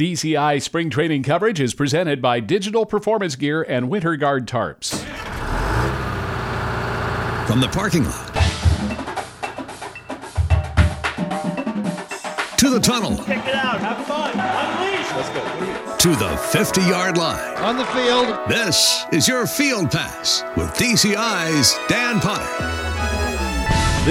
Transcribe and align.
DCI 0.00 0.62
spring 0.62 0.88
training 0.88 1.22
coverage 1.22 1.60
is 1.60 1.74
presented 1.74 2.22
by 2.22 2.40
Digital 2.40 2.86
Performance 2.86 3.36
Gear 3.36 3.60
and 3.60 3.90
Winter 3.90 4.16
Guard 4.16 4.48
Tarps. 4.48 4.94
From 7.46 7.60
the 7.60 7.68
parking 7.68 8.04
lot 8.04 8.26
to 12.56 12.70
the 12.70 12.80
tunnel 12.80 13.18
Check 13.26 13.46
it 13.46 13.54
out. 13.54 13.78
Have 13.80 14.06
fun. 14.06 14.32
Unleash. 14.32 15.12
Let's 15.12 15.28
go. 15.28 15.96
to 15.98 16.16
the 16.16 16.34
50 16.50 16.80
yard 16.80 17.18
line. 17.18 17.58
On 17.58 17.76
the 17.76 17.84
field, 17.84 18.38
This 18.48 19.04
is 19.12 19.28
your 19.28 19.46
Field 19.46 19.90
Pass 19.90 20.44
with 20.56 20.70
DCI's 20.76 21.78
Dan 21.88 22.20
Potter. 22.20 22.89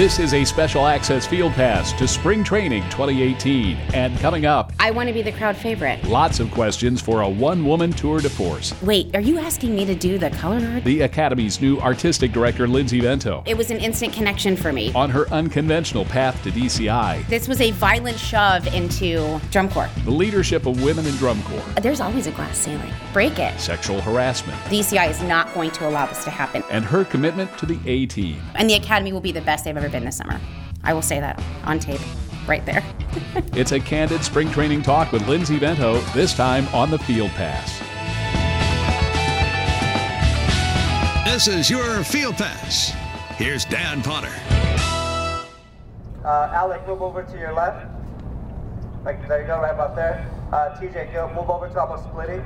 This 0.00 0.18
is 0.18 0.32
a 0.32 0.46
special 0.46 0.86
access 0.86 1.26
field 1.26 1.52
pass 1.52 1.92
to 1.98 2.08
spring 2.08 2.42
training 2.42 2.82
2018. 2.84 3.76
And 3.92 4.18
coming 4.18 4.46
up, 4.46 4.72
I 4.80 4.90
want 4.90 5.08
to 5.08 5.12
be 5.12 5.20
the 5.20 5.30
crowd 5.30 5.58
favorite. 5.58 6.02
lots 6.04 6.40
of 6.40 6.50
questions 6.50 7.02
for 7.02 7.20
a 7.20 7.28
one 7.28 7.66
woman 7.66 7.92
tour 7.92 8.18
de 8.18 8.30
force. 8.30 8.72
Wait, 8.80 9.14
are 9.14 9.20
you 9.20 9.38
asking 9.38 9.76
me 9.76 9.84
to 9.84 9.94
do 9.94 10.16
the 10.16 10.30
color 10.30 10.58
guard? 10.58 10.84
The 10.84 11.02
Academy's 11.02 11.60
new 11.60 11.78
artistic 11.80 12.32
director, 12.32 12.66
Lindsay 12.66 13.00
Vento, 13.00 13.42
It 13.46 13.58
was 13.58 13.70
an 13.70 13.76
instant 13.76 14.14
connection 14.14 14.56
for 14.56 14.72
me. 14.72 14.90
on 14.94 15.10
her 15.10 15.28
unconventional 15.28 16.06
path 16.06 16.42
to 16.44 16.50
DCI, 16.50 17.28
This 17.28 17.46
was 17.46 17.60
a 17.60 17.70
violent 17.72 18.18
shove 18.18 18.66
into 18.74 19.38
drum 19.50 19.68
corps. 19.68 19.90
the 20.06 20.10
leadership 20.10 20.64
of 20.64 20.82
women 20.82 21.04
in 21.04 21.14
drum 21.16 21.42
corps, 21.42 21.82
There's 21.82 22.00
always 22.00 22.26
a 22.26 22.30
glass 22.30 22.56
ceiling. 22.56 22.90
Break 23.12 23.38
it. 23.38 23.60
sexual 23.60 24.00
harassment, 24.00 24.58
DCI 24.70 25.10
is 25.10 25.20
not 25.24 25.52
going 25.52 25.72
to 25.72 25.86
allow 25.86 26.06
this 26.06 26.24
to 26.24 26.30
happen. 26.30 26.62
and 26.70 26.86
her 26.86 27.04
commitment 27.04 27.54
to 27.58 27.66
the 27.66 27.78
A 27.84 28.06
team. 28.06 28.40
And 28.54 28.70
the 28.70 28.76
Academy 28.76 29.12
will 29.12 29.20
be 29.20 29.32
the 29.32 29.42
best 29.42 29.66
they've 29.66 29.76
ever 29.76 29.89
been 29.90 30.04
this 30.04 30.16
summer. 30.16 30.40
I 30.82 30.94
will 30.94 31.02
say 31.02 31.20
that 31.20 31.42
on 31.64 31.78
tape, 31.78 32.00
right 32.46 32.64
there. 32.64 32.84
It's 33.52 33.72
a 33.72 33.80
candid 33.80 34.22
spring 34.22 34.50
training 34.50 34.82
talk 34.82 35.10
with 35.12 35.26
Lindsay 35.26 35.58
Vento, 35.58 35.98
this 36.14 36.32
time 36.34 36.66
on 36.68 36.90
the 36.90 36.98
field 36.98 37.30
pass. 37.32 37.80
This 41.40 41.48
is 41.48 41.70
your 41.70 42.04
Field 42.04 42.36
Pass. 42.36 42.92
Here's 43.36 43.64
Dan 43.64 44.02
Potter. 44.02 44.32
Uh, 46.22 46.52
Alec, 46.52 46.86
move 46.86 47.00
over 47.00 47.22
to 47.22 47.38
your 47.38 47.54
left. 47.54 47.86
Like, 49.04 49.26
there 49.26 49.40
you 49.40 49.46
go, 49.46 49.58
right 49.58 49.72
about 49.72 49.96
there. 49.96 50.30
Uh, 50.52 50.76
TJ, 50.78 51.14
go, 51.14 51.32
move 51.34 51.48
over 51.48 51.68
to 51.68 51.80
almost 51.80 52.04
splitting. 52.04 52.44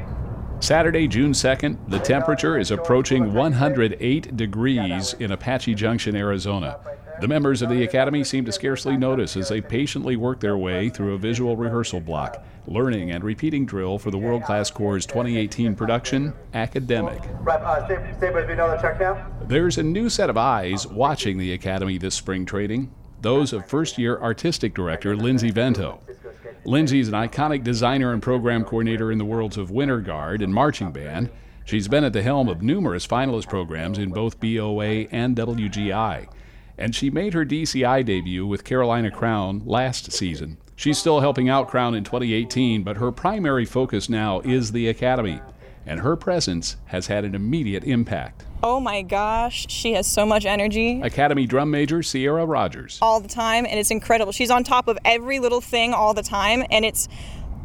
Saturday, 0.61 1.09
June 1.09 1.33
2nd, 1.33 1.77
the 1.89 1.99
temperature 1.99 2.57
is 2.57 2.71
approaching 2.71 3.35
108 3.35 4.37
degrees 4.37 5.15
in 5.15 5.33
Apache 5.33 5.75
Junction, 5.75 6.15
Arizona. 6.15 6.79
The 7.21 7.29
members 7.29 7.63
of 7.63 7.71
the 7.71 7.85
Academy 7.85 8.25
seem 8.25 8.45
to 8.45 8.53
scarcely 8.53 8.97
notice 8.97 9.37
as 9.37 9.49
they 9.49 9.61
patiently 9.61 10.17
work 10.17 10.41
their 10.41 10.59
way 10.59 10.89
through 10.89 11.15
a 11.15 11.19
visual 11.19 11.57
rehearsal 11.57 12.01
block, 12.01 12.45
learning 12.67 13.13
and 13.13 13.23
repeating 13.23 13.65
drill 13.67 13.99
for 13.99 14.11
the 14.11 14.19
World 14.19 14.43
Class 14.43 14.71
Corps' 14.71 15.07
2018 15.07 15.77
production, 15.77 16.33
Academic. 16.55 17.23
Uh, 17.47 17.87
Sab- 17.87 18.21
Sabres, 18.21 18.49
we 18.49 18.57
know 18.57 18.69
the 18.69 18.77
check 18.79 18.99
now? 18.99 19.27
There's 19.43 19.79
a 19.79 19.83
new 19.83 20.09
set 20.11 20.29
of 20.29 20.37
eyes 20.37 20.87
watching 20.87 21.39
the 21.39 21.53
Academy 21.53 21.99
this 21.99 22.17
spring 22.17 22.45
training, 22.45 22.93
those 23.21 23.53
of 23.53 23.67
first 23.67 23.97
year 23.97 24.19
artistic 24.21 24.75
director 24.75 25.17
Lindsay 25.17 25.51
Vento. 25.51 26.01
Lindsay 26.65 26.99
is 26.99 27.09
an 27.09 27.15
iconic 27.15 27.63
designer 27.63 28.13
and 28.13 28.23
program 28.23 28.65
coordinator 28.65 29.13
in 29.13 29.19
the 29.19 29.25
worlds 29.25 29.57
of 29.57 29.71
Winter 29.71 30.01
Guard 30.01 30.43
and 30.43 30.53
Marching 30.53 30.91
Band. 30.91 31.31
She's 31.65 31.89
been 31.89 32.05
at 32.05 32.13
the 32.13 32.23
helm 32.23 32.49
of 32.49 32.61
numerous 32.61 33.07
finalist 33.07 33.49
programs 33.49 33.99
in 33.99 34.11
both 34.11 34.41
BOA 34.41 35.07
and 35.13 35.37
WGI. 35.37 36.27
And 36.77 36.95
she 36.95 37.11
made 37.11 37.35
her 37.35 37.45
DCI 37.45 38.05
debut 38.05 38.47
with 38.47 38.65
Carolina 38.65 39.11
Crown 39.11 39.63
last 39.65 40.13
season. 40.13 40.59
She's 40.77 40.99
still 40.99 41.21
helping 41.21 41.49
out 41.49 41.69
Crown 41.69 41.95
in 41.95 42.03
2018, 42.05 42.83
but 42.83 42.97
her 42.97 43.13
primary 43.13 43.65
focus 43.65 44.09
now 44.09 44.41
is 44.41 44.73
the 44.73 44.89
Academy. 44.89 45.41
And 45.87 46.01
her 46.01 46.17
presence 46.17 46.77
has 46.87 47.07
had 47.07 47.25
an 47.25 47.35
immediate 47.35 47.85
impact. 47.85 48.45
Oh 48.63 48.81
my 48.81 49.03
gosh, 49.03 49.67
she 49.69 49.93
has 49.93 50.07
so 50.07 50.25
much 50.25 50.47
energy 50.47 51.01
Academy 51.03 51.47
drum 51.47 51.71
major 51.71 52.03
Sierra 52.03 52.47
Rogers. 52.47 52.99
all 53.03 53.21
the 53.21 53.29
time, 53.29 53.67
and 53.67 53.79
it's 53.79 53.91
incredible. 53.91 54.33
She's 54.33 54.51
on 54.51 54.65
top 54.65 54.89
of 54.89 54.99
every 55.05 55.39
little 55.39 55.61
thing 55.61 55.93
all 55.93 56.15
the 56.15 56.23
time, 56.23 56.65
and 56.71 56.85
it's 56.87 57.07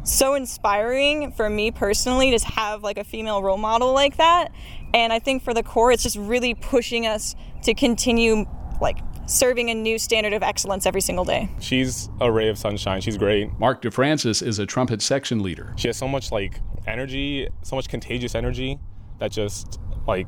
so 0.04 0.34
inspiring 0.34 1.32
for 1.32 1.48
me 1.48 1.70
personally 1.70 2.36
to 2.36 2.46
have 2.46 2.82
like 2.82 2.98
a 2.98 3.04
female 3.04 3.42
role 3.42 3.56
model 3.56 3.94
like 3.94 4.18
that. 4.18 4.52
And 4.92 5.12
I 5.12 5.18
think 5.18 5.42
for 5.42 5.54
the 5.54 5.62
corps, 5.62 5.90
it's 5.92 6.02
just 6.02 6.16
really 6.16 6.54
pushing 6.54 7.06
us 7.06 7.34
to 7.62 7.74
continue 7.74 8.46
like 8.80 8.98
serving 9.26 9.70
a 9.70 9.74
new 9.74 9.98
standard 9.98 10.32
of 10.32 10.42
excellence 10.42 10.86
every 10.86 11.00
single 11.00 11.24
day. 11.24 11.48
She's 11.60 12.08
a 12.20 12.30
ray 12.30 12.48
of 12.48 12.58
sunshine. 12.58 13.00
She's 13.00 13.16
great. 13.16 13.58
Mark 13.58 13.82
DeFrancis 13.82 14.44
is 14.44 14.58
a 14.58 14.66
trumpet 14.66 15.02
section 15.02 15.42
leader. 15.42 15.72
She 15.76 15.88
has 15.88 15.96
so 15.96 16.08
much 16.08 16.32
like 16.32 16.60
energy, 16.86 17.48
so 17.62 17.76
much 17.76 17.88
contagious 17.88 18.34
energy 18.34 18.78
that 19.18 19.30
just 19.30 19.78
like 20.06 20.26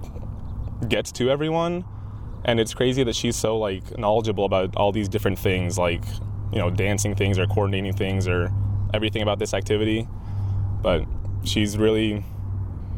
gets 0.89 1.11
to 1.13 1.31
everyone. 1.31 1.85
And 2.45 2.61
it's 2.61 2.75
crazy 2.75 3.05
that 3.05 3.15
she's 3.15 3.37
so 3.37 3.59
like 3.59 3.99
knowledgeable 3.99 4.45
about 4.45 4.77
all 4.77 4.93
these 4.93 5.09
different 5.09 5.39
things, 5.39 5.79
like 5.79 6.05
you 6.53 6.59
know, 6.59 6.71
dancing 6.71 7.15
things 7.15 7.39
or 7.39 7.47
coordinating 7.47 7.95
things 7.95 8.29
or 8.29 8.53
everything 8.93 9.23
about 9.23 9.39
this 9.39 9.55
activity. 9.55 10.07
But 10.83 11.05
she's 11.45 11.79
really 11.79 12.25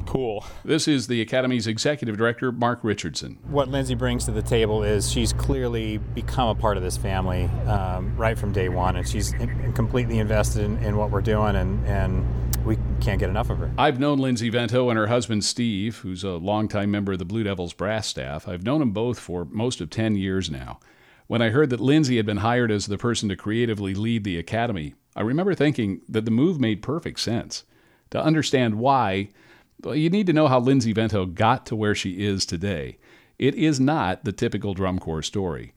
cool. 0.06 0.44
This 0.64 0.86
is 0.88 1.06
the 1.06 1.20
Academy's 1.20 1.66
executive 1.66 2.16
director, 2.16 2.52
Mark 2.52 2.80
Richardson. 2.82 3.38
what 3.48 3.68
Lindsay 3.68 3.94
brings 3.94 4.24
to 4.26 4.30
the 4.30 4.42
table 4.42 4.82
is 4.82 5.10
she's 5.10 5.32
clearly 5.32 5.98
become 5.98 6.48
a 6.48 6.54
part 6.54 6.76
of 6.76 6.82
this 6.82 6.96
family 6.96 7.44
um, 7.66 8.16
right 8.16 8.38
from 8.38 8.52
day 8.52 8.68
one, 8.68 8.96
and 8.96 9.08
she's 9.08 9.32
in- 9.34 9.72
completely 9.72 10.18
invested 10.18 10.64
in, 10.64 10.78
in 10.78 10.96
what 10.96 11.10
we're 11.10 11.20
doing, 11.20 11.56
and, 11.56 11.86
and 11.86 12.24
we 12.64 12.78
can't 13.00 13.20
get 13.20 13.28
enough 13.28 13.50
of 13.50 13.58
her. 13.58 13.70
I've 13.76 14.00
known 14.00 14.18
Lindsay 14.18 14.48
Vento 14.48 14.88
and 14.88 14.98
her 14.98 15.06
husband 15.08 15.44
Steve, 15.44 15.98
who's 15.98 16.24
a 16.24 16.30
longtime 16.30 16.90
member 16.90 17.12
of 17.12 17.18
the 17.18 17.24
Blue 17.24 17.42
Devils 17.42 17.72
brass 17.74 18.06
staff. 18.06 18.48
I've 18.48 18.64
known 18.64 18.80
them 18.80 18.92
both 18.92 19.18
for 19.18 19.44
most 19.46 19.80
of 19.80 19.90
10 19.90 20.16
years 20.16 20.50
now. 20.50 20.80
When 21.26 21.40
I 21.42 21.50
heard 21.50 21.70
that 21.70 21.80
Lindsay 21.80 22.16
had 22.16 22.26
been 22.26 22.38
hired 22.38 22.70
as 22.70 22.86
the 22.86 22.98
person 22.98 23.28
to 23.30 23.36
creatively 23.36 23.94
lead 23.94 24.24
the 24.24 24.38
Academy, 24.38 24.94
I 25.16 25.22
remember 25.22 25.54
thinking 25.54 26.02
that 26.08 26.24
the 26.24 26.30
move 26.30 26.60
made 26.60 26.82
perfect 26.82 27.20
sense. 27.20 27.64
To 28.10 28.22
understand 28.22 28.76
why, 28.76 29.30
well, 29.82 29.94
you 29.94 30.10
need 30.10 30.26
to 30.26 30.32
know 30.32 30.48
how 30.48 30.60
Lindsay 30.60 30.92
Vento 30.92 31.26
got 31.26 31.66
to 31.66 31.76
where 31.76 31.94
she 31.94 32.24
is 32.24 32.46
today. 32.46 32.98
It 33.38 33.54
is 33.54 33.80
not 33.80 34.24
the 34.24 34.32
typical 34.32 34.74
drum 34.74 34.98
corps 34.98 35.22
story. 35.22 35.72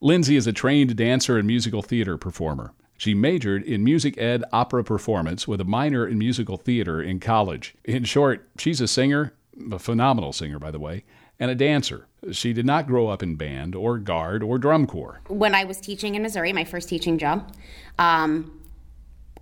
Lindsay 0.00 0.36
is 0.36 0.46
a 0.46 0.52
trained 0.52 0.96
dancer 0.96 1.38
and 1.38 1.46
musical 1.46 1.82
theater 1.82 2.16
performer. 2.16 2.72
She 2.96 3.14
majored 3.14 3.64
in 3.64 3.84
music 3.84 4.16
ed 4.18 4.44
opera 4.52 4.84
performance 4.84 5.48
with 5.48 5.60
a 5.60 5.64
minor 5.64 6.06
in 6.06 6.18
musical 6.18 6.56
theater 6.56 7.02
in 7.02 7.20
college. 7.20 7.74
In 7.84 8.04
short, 8.04 8.48
she's 8.58 8.80
a 8.80 8.88
singer, 8.88 9.34
a 9.70 9.78
phenomenal 9.78 10.32
singer, 10.32 10.58
by 10.58 10.70
the 10.70 10.78
way, 10.78 11.04
and 11.38 11.50
a 11.50 11.54
dancer. 11.54 12.06
She 12.32 12.52
did 12.52 12.64
not 12.64 12.86
grow 12.86 13.08
up 13.08 13.22
in 13.22 13.36
band 13.36 13.74
or 13.74 13.98
guard 13.98 14.42
or 14.42 14.58
drum 14.58 14.86
corps. 14.86 15.20
When 15.28 15.54
I 15.54 15.64
was 15.64 15.80
teaching 15.80 16.14
in 16.14 16.22
Missouri, 16.22 16.52
my 16.52 16.64
first 16.64 16.88
teaching 16.88 17.18
job, 17.18 17.52
um, 17.98 18.60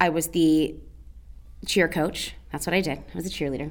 I 0.00 0.08
was 0.08 0.28
the 0.28 0.74
cheer 1.66 1.88
coach. 1.88 2.34
That's 2.50 2.66
what 2.66 2.74
I 2.74 2.80
did. 2.80 2.98
I 2.98 3.14
was 3.14 3.26
a 3.26 3.30
cheerleader. 3.30 3.70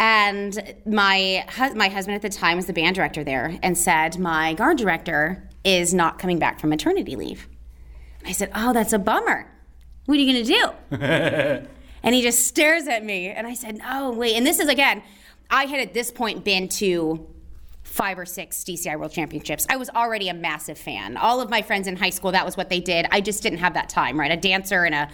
And 0.00 0.74
my 0.86 1.44
my 1.74 1.88
husband 1.88 2.16
at 2.16 2.22
the 2.22 2.30
time 2.30 2.56
was 2.56 2.64
the 2.64 2.72
band 2.72 2.96
director 2.96 3.22
there, 3.22 3.58
and 3.62 3.76
said 3.76 4.18
my 4.18 4.54
guard 4.54 4.78
director 4.78 5.46
is 5.62 5.92
not 5.92 6.18
coming 6.18 6.38
back 6.38 6.58
from 6.58 6.70
maternity 6.70 7.16
leave. 7.16 7.46
And 8.20 8.28
I 8.28 8.32
said, 8.32 8.50
"Oh, 8.54 8.72
that's 8.72 8.94
a 8.94 8.98
bummer. 8.98 9.46
What 10.06 10.18
are 10.18 10.22
you 10.22 10.32
gonna 10.32 10.44
do?" 10.90 11.66
and 12.02 12.14
he 12.14 12.22
just 12.22 12.46
stares 12.46 12.88
at 12.88 13.04
me, 13.04 13.28
and 13.28 13.46
I 13.46 13.52
said, 13.52 13.76
"No, 13.76 14.10
wait." 14.10 14.36
And 14.36 14.46
this 14.46 14.58
is 14.58 14.68
again, 14.68 15.02
I 15.50 15.66
had 15.66 15.80
at 15.80 15.92
this 15.92 16.10
point 16.10 16.44
been 16.44 16.70
to 16.70 17.28
five 17.90 18.20
or 18.20 18.24
six 18.24 18.62
DCI 18.62 18.96
World 18.96 19.10
Championships. 19.10 19.66
I 19.68 19.76
was 19.76 19.90
already 19.90 20.28
a 20.28 20.34
massive 20.34 20.78
fan. 20.78 21.16
All 21.16 21.40
of 21.40 21.50
my 21.50 21.60
friends 21.60 21.88
in 21.88 21.96
high 21.96 22.10
school, 22.10 22.30
that 22.30 22.46
was 22.46 22.56
what 22.56 22.70
they 22.70 22.78
did. 22.78 23.04
I 23.10 23.20
just 23.20 23.42
didn't 23.42 23.58
have 23.58 23.74
that 23.74 23.88
time, 23.88 24.18
right? 24.18 24.30
A 24.30 24.36
dancer 24.36 24.84
and 24.84 24.94
a 24.94 25.08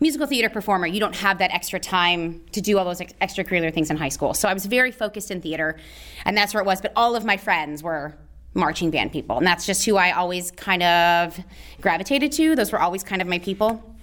musical 0.00 0.26
theater 0.26 0.48
performer, 0.48 0.86
you 0.86 1.00
don't 1.00 1.14
have 1.14 1.38
that 1.38 1.52
extra 1.52 1.78
time 1.78 2.42
to 2.52 2.62
do 2.62 2.78
all 2.78 2.84
those 2.86 3.02
ex- 3.02 3.12
extracurricular 3.20 3.72
things 3.72 3.90
in 3.90 3.98
high 3.98 4.08
school. 4.08 4.32
So 4.32 4.48
I 4.48 4.54
was 4.54 4.64
very 4.64 4.90
focused 4.90 5.30
in 5.30 5.42
theater, 5.42 5.78
and 6.24 6.34
that's 6.34 6.54
where 6.54 6.62
it 6.62 6.66
was. 6.66 6.80
But 6.80 6.94
all 6.96 7.14
of 7.14 7.26
my 7.26 7.36
friends 7.36 7.82
were 7.82 8.16
marching 8.54 8.90
band 8.90 9.12
people, 9.12 9.36
and 9.36 9.46
that's 9.46 9.66
just 9.66 9.84
who 9.84 9.96
I 9.96 10.12
always 10.12 10.50
kind 10.50 10.82
of 10.82 11.38
gravitated 11.82 12.32
to. 12.32 12.56
Those 12.56 12.72
were 12.72 12.80
always 12.80 13.04
kind 13.04 13.20
of 13.20 13.28
my 13.28 13.38
people. 13.38 13.93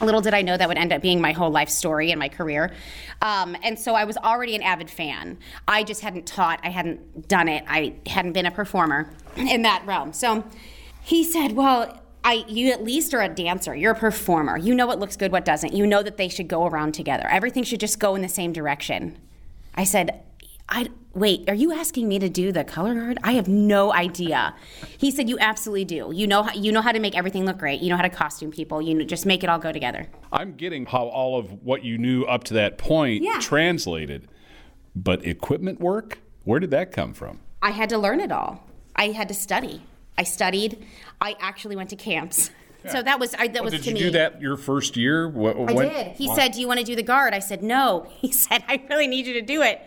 Little 0.00 0.20
did 0.20 0.34
I 0.34 0.42
know 0.42 0.56
that 0.56 0.66
would 0.68 0.78
end 0.78 0.92
up 0.92 1.02
being 1.02 1.20
my 1.20 1.32
whole 1.32 1.50
life 1.50 1.68
story 1.68 2.10
and 2.10 2.18
my 2.18 2.28
career. 2.28 2.72
Um, 3.20 3.56
and 3.62 3.78
so 3.78 3.94
I 3.94 4.04
was 4.04 4.16
already 4.16 4.56
an 4.56 4.62
avid 4.62 4.90
fan. 4.90 5.38
I 5.68 5.84
just 5.84 6.00
hadn't 6.00 6.26
taught, 6.26 6.60
I 6.64 6.70
hadn't 6.70 7.28
done 7.28 7.48
it, 7.48 7.64
I 7.68 7.94
hadn't 8.06 8.32
been 8.32 8.46
a 8.46 8.50
performer 8.50 9.10
in 9.36 9.62
that 9.62 9.84
realm. 9.86 10.12
So 10.12 10.44
he 11.02 11.22
said, 11.24 11.52
Well, 11.52 12.00
I, 12.24 12.44
you 12.48 12.70
at 12.70 12.84
least 12.84 13.14
are 13.14 13.22
a 13.22 13.28
dancer. 13.28 13.74
You're 13.74 13.92
a 13.92 13.98
performer. 13.98 14.56
You 14.56 14.74
know 14.74 14.86
what 14.86 15.00
looks 15.00 15.16
good, 15.16 15.32
what 15.32 15.44
doesn't. 15.44 15.72
You 15.72 15.86
know 15.86 16.02
that 16.02 16.16
they 16.16 16.28
should 16.28 16.48
go 16.48 16.66
around 16.66 16.92
together. 16.92 17.26
Everything 17.28 17.64
should 17.64 17.80
just 17.80 17.98
go 17.98 18.14
in 18.14 18.22
the 18.22 18.28
same 18.28 18.52
direction. 18.52 19.18
I 19.74 19.84
said, 19.84 20.22
I 20.72 20.88
wait, 21.14 21.48
are 21.48 21.54
you 21.54 21.72
asking 21.72 22.08
me 22.08 22.18
to 22.18 22.30
do 22.30 22.50
the 22.50 22.64
color 22.64 22.94
guard? 22.94 23.18
I 23.22 23.32
have 23.32 23.46
no 23.46 23.92
idea. 23.92 24.54
He 24.96 25.10
said, 25.10 25.28
you 25.28 25.38
absolutely 25.38 25.84
do. 25.84 26.10
You 26.14 26.26
know, 26.26 26.42
how, 26.44 26.54
you 26.54 26.72
know 26.72 26.80
how 26.80 26.90
to 26.92 26.98
make 27.00 27.14
everything 27.14 27.44
look 27.44 27.58
great. 27.58 27.82
You 27.82 27.90
know 27.90 27.96
how 27.96 28.02
to 28.02 28.08
costume 28.08 28.50
people. 28.50 28.80
You 28.80 28.94
know, 28.94 29.04
just 29.04 29.26
make 29.26 29.44
it 29.44 29.50
all 29.50 29.58
go 29.58 29.70
together. 29.72 30.06
I'm 30.32 30.54
getting 30.54 30.86
how 30.86 31.04
all 31.08 31.38
of 31.38 31.62
what 31.62 31.84
you 31.84 31.98
knew 31.98 32.24
up 32.24 32.44
to 32.44 32.54
that 32.54 32.78
point 32.78 33.22
Yeah. 33.22 33.38
translated. 33.40 34.26
But 34.96 35.26
equipment 35.26 35.80
work, 35.80 36.18
where 36.44 36.58
did 36.60 36.70
that 36.70 36.92
come 36.92 37.12
from? 37.12 37.40
I 37.60 37.70
had 37.72 37.90
to 37.90 37.98
learn 37.98 38.20
it 38.20 38.32
all. 38.32 38.66
I 38.96 39.08
had 39.08 39.28
to 39.28 39.34
study. 39.34 39.82
I 40.16 40.22
studied. 40.24 40.84
I 41.20 41.36
actually 41.40 41.76
went 41.76 41.90
to 41.90 41.96
camps. 41.96 42.50
So 42.88 43.00
that 43.00 43.20
was 43.20 43.34
I, 43.34 43.46
that 43.48 43.60
oh, 43.60 43.64
was 43.64 43.74
did 43.74 43.82
to 43.84 43.88
you 43.90 43.94
me. 43.94 44.00
do 44.00 44.10
that 44.12 44.40
your 44.40 44.56
first 44.56 44.96
year? 44.96 45.28
What, 45.28 45.56
I 45.70 45.72
did. 45.72 46.06
He 46.16 46.26
said, 46.34 46.50
"Do 46.52 46.60
you 46.60 46.66
want 46.66 46.80
to 46.80 46.84
do 46.84 46.96
the 46.96 47.02
guard?" 47.04 47.32
I 47.32 47.38
said, 47.38 47.62
"No." 47.62 48.06
He 48.20 48.32
said, 48.32 48.64
"I 48.66 48.82
really 48.90 49.06
need 49.06 49.24
you 49.26 49.34
to 49.34 49.42
do 49.42 49.62
it." 49.62 49.80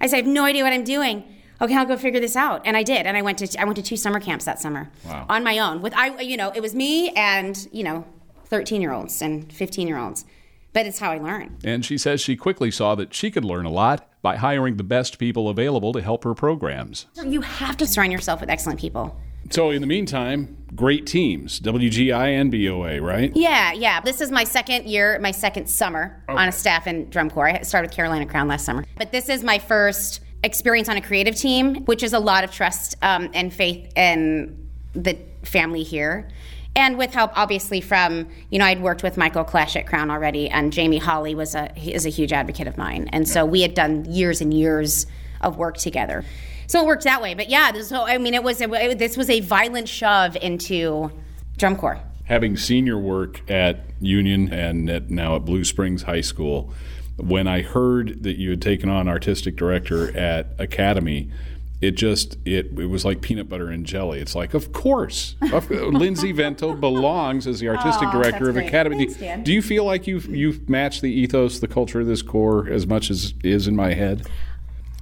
I 0.00 0.06
said, 0.06 0.16
"I 0.16 0.18
have 0.18 0.26
no 0.26 0.44
idea 0.44 0.62
what 0.64 0.72
I'm 0.72 0.84
doing." 0.84 1.24
Okay, 1.62 1.76
I'll 1.76 1.84
go 1.84 1.96
figure 1.98 2.20
this 2.20 2.36
out, 2.36 2.62
and 2.64 2.74
I 2.76 2.82
did. 2.82 3.04
And 3.06 3.16
I 3.16 3.22
went 3.22 3.38
to 3.38 3.60
I 3.60 3.64
went 3.64 3.76
to 3.76 3.82
two 3.82 3.96
summer 3.96 4.18
camps 4.20 4.44
that 4.46 4.58
summer 4.60 4.90
Wow. 5.06 5.26
on 5.28 5.44
my 5.44 5.58
own. 5.58 5.82
With 5.82 5.94
I, 5.96 6.18
you 6.20 6.36
know, 6.36 6.50
it 6.54 6.60
was 6.62 6.74
me 6.74 7.10
and 7.10 7.68
you 7.72 7.84
know, 7.84 8.06
thirteen 8.46 8.80
year 8.80 8.92
olds 8.92 9.20
and 9.22 9.52
fifteen 9.52 9.86
year 9.86 9.98
olds. 9.98 10.24
But 10.72 10.86
it's 10.86 11.00
how 11.00 11.10
I 11.10 11.18
learned. 11.18 11.58
And 11.64 11.84
she 11.84 11.98
says 11.98 12.20
she 12.20 12.36
quickly 12.36 12.70
saw 12.70 12.94
that 12.94 13.12
she 13.12 13.30
could 13.30 13.44
learn 13.44 13.66
a 13.66 13.70
lot 13.70 14.08
by 14.22 14.36
hiring 14.36 14.76
the 14.76 14.84
best 14.84 15.18
people 15.18 15.48
available 15.48 15.92
to 15.92 16.00
help 16.00 16.22
her 16.22 16.32
programs. 16.32 17.06
You 17.24 17.40
have 17.40 17.76
to 17.78 17.86
surround 17.88 18.12
yourself 18.12 18.40
with 18.40 18.48
excellent 18.48 18.78
people. 18.78 19.16
So, 19.50 19.70
in 19.70 19.80
the 19.80 19.86
meantime, 19.88 20.56
great 20.76 21.06
teams, 21.08 21.58
WGI 21.58 22.40
and 22.40 22.52
BOA, 22.52 23.02
right? 23.02 23.32
Yeah, 23.34 23.72
yeah. 23.72 24.00
This 24.00 24.20
is 24.20 24.30
my 24.30 24.44
second 24.44 24.86
year, 24.86 25.18
my 25.18 25.32
second 25.32 25.68
summer 25.68 26.22
on 26.28 26.48
a 26.48 26.52
staff 26.52 26.86
in 26.86 27.10
drum 27.10 27.30
corps. 27.30 27.48
I 27.48 27.62
started 27.62 27.88
with 27.88 27.96
Carolina 27.96 28.26
Crown 28.26 28.46
last 28.46 28.64
summer, 28.64 28.84
but 28.96 29.10
this 29.10 29.28
is 29.28 29.42
my 29.42 29.58
first 29.58 30.20
experience 30.44 30.88
on 30.88 30.96
a 30.96 31.00
creative 31.00 31.34
team, 31.34 31.84
which 31.86 32.04
is 32.04 32.12
a 32.12 32.20
lot 32.20 32.44
of 32.44 32.52
trust 32.52 32.94
um, 33.02 33.28
and 33.34 33.52
faith 33.52 33.92
in 33.96 34.68
the 34.92 35.18
family 35.42 35.82
here. 35.82 36.28
And 36.76 36.96
with 36.96 37.12
help, 37.12 37.32
obviously, 37.36 37.80
from 37.80 38.28
you 38.50 38.60
know, 38.60 38.64
I'd 38.64 38.80
worked 38.80 39.02
with 39.02 39.16
Michael 39.16 39.44
Klesch 39.44 39.74
at 39.74 39.88
Crown 39.88 40.12
already, 40.12 40.48
and 40.48 40.72
Jamie 40.72 40.98
Holly 40.98 41.34
was 41.34 41.56
a 41.56 41.72
he 41.74 41.92
is 41.92 42.06
a 42.06 42.10
huge 42.10 42.32
advocate 42.32 42.68
of 42.68 42.78
mine, 42.78 43.08
and 43.12 43.28
so 43.28 43.44
we 43.44 43.62
had 43.62 43.74
done 43.74 44.04
years 44.04 44.40
and 44.40 44.54
years 44.54 45.06
of 45.40 45.56
work 45.56 45.76
together. 45.76 46.24
So 46.70 46.80
it 46.82 46.86
worked 46.86 47.02
that 47.02 47.20
way. 47.20 47.34
But 47.34 47.50
yeah, 47.50 47.72
this, 47.72 47.88
so 47.88 48.04
I 48.06 48.16
mean, 48.18 48.32
it 48.32 48.44
was 48.44 48.60
a, 48.60 48.72
it- 48.92 48.98
this 49.00 49.16
was 49.16 49.28
a 49.28 49.40
violent 49.40 49.88
shove 49.88 50.36
into 50.36 51.10
drum 51.58 51.74
corps. 51.74 52.00
Having 52.26 52.58
seen 52.58 52.86
your 52.86 52.98
work 53.00 53.40
at 53.50 53.80
Union 54.00 54.52
and 54.52 54.88
at, 54.88 55.10
now 55.10 55.34
at 55.34 55.44
Blue 55.44 55.64
Springs 55.64 56.02
High 56.02 56.20
School, 56.20 56.72
when 57.16 57.48
I 57.48 57.62
heard 57.62 58.22
that 58.22 58.38
you 58.38 58.50
had 58.50 58.62
taken 58.62 58.88
on 58.88 59.08
artistic 59.08 59.56
director 59.56 60.16
at 60.16 60.54
Academy, 60.60 61.32
it 61.80 61.96
just 61.96 62.36
it 62.44 62.66
it 62.78 62.86
was 62.86 63.04
like 63.04 63.20
peanut 63.20 63.48
butter 63.48 63.68
and 63.68 63.84
jelly. 63.84 64.20
It's 64.20 64.36
like, 64.36 64.54
of 64.54 64.70
course, 64.72 65.34
of, 65.52 65.68
Lindsay 65.70 66.30
Vento 66.30 66.74
belongs 66.76 67.48
as 67.48 67.58
the 67.58 67.68
artistic 67.68 68.08
Aw, 68.08 68.12
director 68.12 68.48
of 68.48 68.54
great. 68.54 68.68
Academy. 68.68 69.06
Thanks. 69.08 69.44
Do 69.44 69.52
you 69.52 69.60
feel 69.60 69.84
like 69.84 70.06
you've 70.06 70.26
you've 70.26 70.68
matched 70.68 71.02
the 71.02 71.10
ethos, 71.12 71.58
the 71.58 71.66
culture 71.66 72.00
of 72.00 72.06
this 72.06 72.22
corps 72.22 72.68
as 72.68 72.86
much 72.86 73.10
as 73.10 73.34
is 73.42 73.66
in 73.66 73.74
my 73.74 73.92
head? 73.94 74.28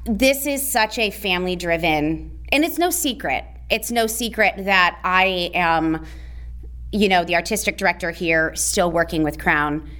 This 0.09 0.47
is 0.47 0.71
such 0.71 0.99
a 0.99 1.11
family 1.11 1.55
driven 1.55 2.41
and 2.51 2.65
it's 2.65 2.79
no 2.79 2.89
secret. 2.89 3.45
It's 3.71 3.91
no 3.91 4.07
secret 4.07 4.65
that 4.65 4.99
i 5.05 5.51
am 5.55 6.07
you 6.91 7.09
know 7.09 7.23
the 7.25 7.35
artistic 7.35 7.77
director 7.77 8.11
here 8.11 8.55
still 8.55 8.91
working 8.91 9.23
with 9.23 9.39
crown 9.39 9.91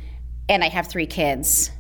and 0.49 0.65
i 0.65 0.69
have 0.69 0.87
three 0.87 1.07
kids 1.07 1.71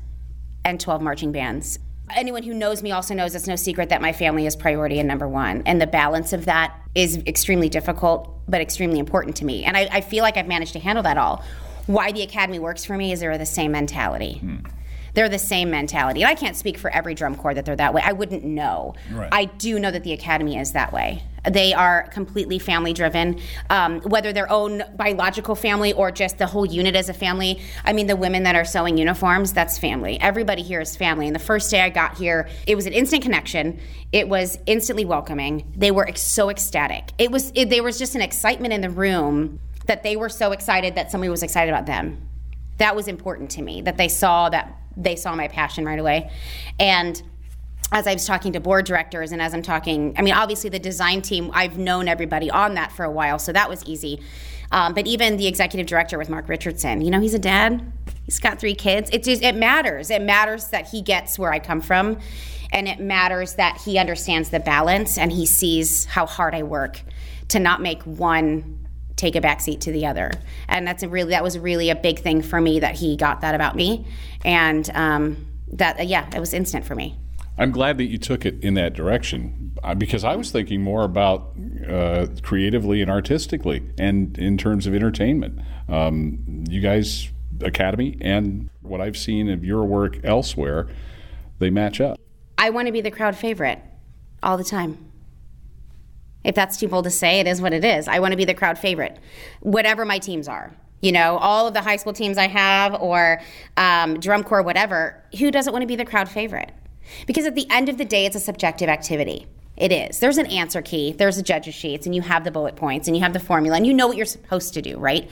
and 0.65 0.79
12 0.79 1.01
marching 1.01 1.33
bands. 1.33 1.79
Anyone 2.15 2.43
who 2.43 2.53
knows 2.53 2.83
me 2.83 2.93
also 2.93 3.15
knows 3.15 3.35
it's 3.35 3.47
no 3.47 3.57
secret 3.57 3.89
that 3.91 4.03
my 4.03 4.13
family 4.13 4.47
is 4.47 4.57
priority 4.57 4.99
and 4.99 5.09
number 5.09 5.27
one 5.27 5.63
and 5.65 5.81
the 5.81 5.87
balance 5.87 6.35
of 6.35 6.45
that 6.45 6.79
is 6.95 7.17
extremely 7.27 7.71
difficult 7.71 8.31
but 8.47 8.61
extremely 8.61 8.99
important 8.99 9.37
to 9.37 9.47
me 9.47 9.65
and 9.65 9.77
i, 9.77 9.89
I 9.91 10.01
feel 10.03 10.23
like 10.23 10.37
i've 10.37 10.49
managed 10.49 10.75
to 10.75 10.81
handle 10.81 11.03
that 11.05 11.17
all. 11.17 11.43
Why 11.87 12.13
the 12.13 12.21
academy 12.21 12.59
works 12.59 12.85
for 12.85 12.99
me 12.99 13.13
is 13.13 13.21
they're 13.21 13.39
the 13.39 13.47
same 13.47 13.73
mentality 13.73 14.35
hmm. 14.35 14.59
They're 15.19 15.29
the 15.29 15.37
same 15.37 15.69
mentality. 15.69 16.23
And 16.23 16.31
I 16.31 16.37
can't 16.37 16.55
speak 16.55 16.79
for 16.79 16.91
every 16.93 17.13
drum 17.13 17.35
corps 17.35 17.53
that 17.53 17.65
they're 17.65 17.75
that 17.75 17.93
way. 17.93 18.01
I 18.05 18.13
wouldn't 18.13 18.45
know. 18.45 18.95
Right. 19.11 19.29
I 19.33 19.47
do 19.47 19.81
know 19.81 19.91
that 19.91 20.05
the 20.05 20.13
academy 20.13 20.57
is 20.57 20.75
that 20.75 20.93
way. 20.93 21.25
They 21.51 21.75
are 21.75 22.07
completely 22.13 22.61
family 22.61 22.93
driven, 22.93 23.41
um, 23.69 24.01
whether 24.03 24.33
their 24.33 24.49
own 24.49 24.85
biological 24.95 25.57
family 25.57 25.93
or 25.93 26.13
just 26.13 26.39
the 26.39 26.47
whole 26.47 26.65
unit 26.65 26.95
as 26.95 27.09
a 27.09 27.13
family. 27.13 27.61
I 27.85 27.95
mean, 27.95 28.07
the 28.07 28.15
women 28.15 28.45
that 28.45 28.55
are 28.55 28.65
sewing 28.65 28.97
uniforms, 28.97 29.53
that's 29.53 29.77
family. 29.77 30.21
Everybody 30.21 30.63
here 30.63 30.81
is 30.81 30.95
family. 30.95 31.27
And 31.27 31.35
the 31.35 31.41
first 31.41 31.69
day 31.69 31.81
I 31.81 31.89
got 31.89 32.17
here, 32.17 32.49
it 32.69 32.77
was 32.77 32.87
an 32.87 32.93
instant 32.93 33.25
connection. 33.25 33.81
It 34.13 34.29
was 34.29 34.57
instantly 34.67 35.05
welcoming. 35.05 35.73
They 35.77 35.91
were 35.91 36.07
ex- 36.07 36.23
so 36.23 36.49
ecstatic. 36.49 37.11
It 37.19 37.33
was, 37.33 37.51
it, 37.57 37.71
there 37.71 37.83
was 37.83 37.99
just 37.99 38.15
an 38.15 38.23
excitement 38.23 38.73
in 38.73 38.83
the 38.83 38.91
room 38.91 39.59
that 39.87 40.05
they 40.05 40.15
were 40.15 40.29
so 40.29 40.53
excited 40.53 40.95
that 40.95 41.11
somebody 41.11 41.29
was 41.29 41.43
excited 41.43 41.73
about 41.75 41.87
them 41.87 42.29
that 42.79 42.95
was 42.95 43.09
important 43.09 43.51
to 43.51 43.63
me 43.63 43.83
that 43.83 43.97
they 43.97 44.09
saw 44.09 44.49
that 44.49 44.75
they 44.99 45.17
saw 45.17 45.35
my 45.35 45.49
passion 45.49 45.85
right 45.85 45.99
away. 45.99 46.31
And 46.79 47.23
as 47.91 48.07
i 48.07 48.13
was 48.13 48.27
talking 48.27 48.53
to 48.53 48.61
board 48.61 48.85
directors 48.85 49.33
and 49.33 49.41
as 49.41 49.55
i'm 49.55 49.63
talking 49.63 50.15
i 50.19 50.21
mean 50.21 50.35
obviously 50.35 50.69
the 50.69 50.79
design 50.79 51.23
team 51.23 51.51
i've 51.55 51.79
known 51.79 52.07
everybody 52.07 52.51
on 52.51 52.75
that 52.75 52.93
for 52.93 53.03
a 53.03 53.11
while 53.11 53.39
so 53.39 53.51
that 53.51 53.67
was 53.67 53.83
easy. 53.85 54.21
Um, 54.71 54.93
but 54.93 55.07
even 55.07 55.39
the 55.39 55.47
executive 55.47 55.87
director 55.87 56.19
with 56.19 56.29
mark 56.29 56.51
richardson 56.51 57.01
you 57.01 57.11
know 57.11 57.19
he's 57.19 57.33
a 57.33 57.39
dad 57.39 57.91
he's 58.29 58.39
got 58.39 58.61
three 58.61 58.75
kids. 58.75 59.09
It 59.11 59.25
just 59.25 59.43
it 59.43 59.57
matters. 59.57 60.11
It 60.11 60.21
matters 60.21 60.69
that 60.69 60.89
he 60.89 61.03
gets 61.03 61.39
where 61.39 61.53
i 61.53 61.59
come 61.59 61.81
from 61.81 62.19
and 62.71 62.87
it 62.87 63.01
matters 63.01 63.55
that 63.55 63.81
he 63.81 63.99
understands 63.99 64.51
the 64.51 64.61
balance 64.61 65.17
and 65.17 65.33
he 65.33 65.47
sees 65.47 66.05
how 66.05 66.27
hard 66.27 66.55
i 66.55 66.63
work 66.63 67.01
to 67.49 67.59
not 67.59 67.81
make 67.81 68.03
one 68.03 68.87
take 69.19 69.37
a 69.37 69.41
backseat 69.41 69.81
to 69.81 69.93
the 69.93 70.07
other 70.07 70.31
and 70.69 70.87
that's 70.87 71.03
a 71.03 71.09
really 71.09 71.31
that 71.31 71.43
was 71.43 71.59
really 71.59 71.91
a 71.91 71.97
big 71.97 72.21
thing 72.21 72.41
for 72.41 72.61
me 72.61 72.81
that 72.81 72.95
he 72.95 73.17
got 73.17 73.41
that 73.43 73.55
about 73.55 73.77
me 73.77 74.07
and 74.45 74.89
um, 74.95 75.47
that 75.73 76.01
uh, 76.01 76.03
yeah 76.03 76.27
it 76.35 76.41
was 76.41 76.55
instant 76.55 76.85
for 76.87 76.95
me 76.95 77.17
I'm 77.59 77.73
glad 77.73 77.99
that 77.99 78.05
you 78.05 78.19
took 78.19 78.47
it 78.47 78.63
in 78.63 78.75
that 78.75 78.95
direction 78.95 79.73
uh, 79.83 79.95
because 79.95 80.23
I 80.23 80.37
was 80.37 80.53
thinking 80.53 80.81
more 80.81 81.03
about 81.03 81.57
uh, 81.89 82.29
creatively 82.41 83.03
and 83.03 83.11
artistically 83.11 83.83
and 83.99 84.39
in 84.39 84.57
terms 84.57 84.87
of 84.87 84.95
entertainment. 84.95 85.59
Um, 85.89 86.65
you 86.69 86.81
guys, 86.81 87.29
Academy, 87.61 88.17
and 88.21 88.71
what 88.83 89.01
I've 89.01 89.17
seen 89.17 89.51
of 89.51 89.65
your 89.65 89.85
work 89.85 90.21
elsewhere, 90.23 90.89
they 91.59 91.71
match 91.71 92.01
up. 92.01 92.21
i 92.59 92.71
want 92.71 92.87
to 92.87 92.93
be 92.93 93.01
the 93.01 93.11
crowd 93.11 93.35
favorite 93.37 93.81
all 94.41 94.57
the 94.57 94.65
time 94.65 95.08
if 96.45 96.55
that's 96.55 96.77
too 96.77 96.89
bold 96.89 97.05
to 97.05 97.11
say 97.11 97.41
it 97.41 97.47
is 97.47 97.61
what 97.61 97.73
it 97.73 97.85
is. 97.85 98.09
I 98.09 98.19
want 98.21 98.33
to 98.33 98.37
be 98.37 98.45
the 98.45 98.55
crowd 98.55 98.79
favorite 98.79 99.19
whatever 99.61 100.05
my 100.05 100.19
teams 100.19 100.49
are 100.49 100.75
you 101.01 101.13
know? 101.13 101.37
All 101.39 101.67
of 101.67 101.75
the 101.75 101.83
high 101.83 101.97
school 101.97 102.13
teams 102.13 102.39
i 102.39 102.49
have 102.49 103.01
or 103.01 103.41
um, 103.77 104.19
drum 104.21 104.43
corps 104.43 104.63
whatever 104.63 105.23
who 105.39 105.51
doesn't 105.51 105.73
want 105.73 105.83
to 105.83 105.87
be 105.87 105.97
the 105.97 106.05
crowd 106.05 106.29
favorite? 106.29 106.73
Because 107.27 107.47
at 107.47 107.55
the 107.55 107.67
end 107.71 107.89
of 107.89 107.99
the 107.99 108.05
day 108.05 108.27
it's 108.27 108.37
a 108.37 108.41
subjective 108.41 108.89
activity. 108.89 109.47
It 109.77 109.93
is. 109.93 110.19
There's 110.19 110.39
an 110.39 110.47
answer 110.47 110.83
key 110.83 111.13
there's 111.13 111.39
a 111.39 111.43
judge's 111.43 111.75
sheets 111.75 112.07
and 112.07 112.15
you 112.15 112.23
have 112.23 112.45
the 112.45 112.51
bullet 112.51 112.77
points 112.77 113.09
and 113.09 113.17
you 113.17 113.23
have 113.23 113.33
the 113.33 113.41
formula 113.41 113.77
and 113.77 113.87
you 113.87 113.95
know 113.95 114.09
what 114.09 114.17
you're 114.17 114.27
supposed 114.27 114.75
to 114.75 114.83
do 114.83 114.99
right? 114.99 115.29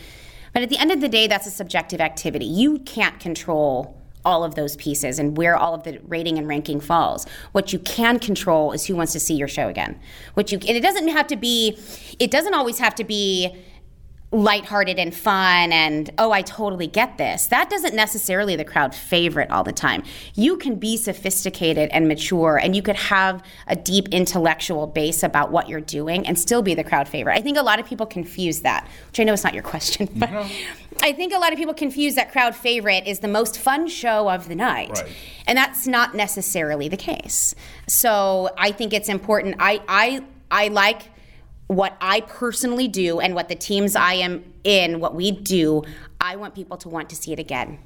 But 0.53 0.63
at 0.63 0.69
the 0.69 0.79
end 0.79 0.93
of 0.93 1.01
the 1.01 1.09
day 1.09 1.27
that's 1.27 1.47
a 1.47 1.51
subjective 1.51 2.01
activity. 2.01 2.47
You 2.47 2.79
can't 2.81 3.19
control 3.19 3.96
all 4.27 4.43
of 4.43 4.57
those 4.57 4.77
pieces 4.77 5.19
and 5.21 5.37
where 5.37 5.57
all 5.57 5.73
of 5.73 5.85
the 5.85 6.01
rating 6.09 6.37
and 6.37 6.49
ranking 6.49 6.81
falls. 6.81 7.27
What 7.53 7.73
you 7.73 7.79
can 7.79 8.19
control 8.19 8.73
is 8.73 8.85
who 8.85 8.97
wants 8.97 9.13
to 9.13 9.21
see 9.21 9.35
your 9.35 9.49
show 9.49 9.69
again. 9.69 9.99
What 10.35 10.51
you 10.51 10.59
and 10.59 10.77
it 10.77 10.83
doesn't 10.83 11.09
have 11.09 11.29
to 11.29 11.37
be 11.37 11.79
it 12.19 12.31
doesn't 12.33 12.53
always 12.53 12.79
have 12.79 12.95
to 12.97 13.05
be 13.05 13.55
lighthearted 14.37 14.99
and 14.99 15.15
fun 15.15 15.73
and 15.73 16.11
oh 16.19 16.31
I 16.31 16.43
totally 16.43 16.87
get 16.87 17.17
this. 17.17 17.47
That 17.47 17.71
doesn't 17.71 17.95
necessarily 17.95 18.55
the 18.55 18.65
crowd 18.65 18.95
favorite 18.95 19.51
all 19.51 19.65
the 19.65 19.73
time. 19.73 20.03
You 20.35 20.59
can 20.59 20.77
be 20.77 20.99
sophisticated 20.99 21.89
and 21.91 22.07
mature 22.07 22.59
and 22.59 22.77
you 22.77 22.83
could 22.83 22.97
have 22.97 23.43
a 23.67 23.75
deep 23.75 24.09
intellectual 24.11 24.87
base 24.87 25.23
about 25.23 25.51
what 25.51 25.69
you're 25.69 25.81
doing 25.81 26.27
and 26.27 26.39
still 26.39 26.61
be 26.61 26.75
the 26.75 26.85
crowd 26.85 27.09
favorite. 27.09 27.35
I 27.35 27.41
think 27.41 27.57
a 27.57 27.63
lot 27.63 27.81
of 27.81 27.87
people 27.87 28.05
confuse 28.05 28.61
that, 28.61 28.87
which 29.09 29.21
I 29.21 29.25
know 29.25 29.33
is 29.33 29.43
not 29.43 29.55
your 29.55 29.63
question, 29.63 30.09
but 30.17 30.29
I 31.03 31.13
think 31.13 31.33
a 31.33 31.39
lot 31.39 31.53
of 31.53 31.59
people 31.59 31.75
confuse 31.75 32.15
that 32.17 32.31
crowd 32.31 32.55
favorite 32.55 33.07
is 33.07 33.21
the 33.21 33.29
most 33.29 33.59
fun 33.59 33.89
show 33.89 34.31
of 34.31 34.49
the 34.49 34.55
night. 34.55 34.91
Right. 34.91 35.09
And 35.47 35.57
that's 35.57 35.87
not 35.87 36.15
necessarily 36.15 36.89
the 36.89 36.97
case. 36.99 37.55
So 37.87 38.51
I 38.59 38.71
think 38.71 38.93
it's 38.93 39.09
important. 39.09 39.57
I 39.59 39.81
I 39.89 40.23
I 40.51 40.69
like 40.69 41.11
what 41.69 41.97
I 42.01 42.21
personally 42.21 42.89
do 42.89 43.21
and 43.21 43.35
what 43.35 43.49
the 43.49 43.55
teams 43.55 43.97
I 43.97 44.15
am 44.15 44.53
in, 44.65 45.01
what 45.01 45.15
we 45.15 45.31
do, 45.31 45.83
I 46.21 46.37
want 46.37 46.55
people 46.55 46.77
to 46.79 46.89
want 46.89 47.11
to 47.11 47.17
see 47.17 47.33
it 47.33 47.39
again. 47.39 47.79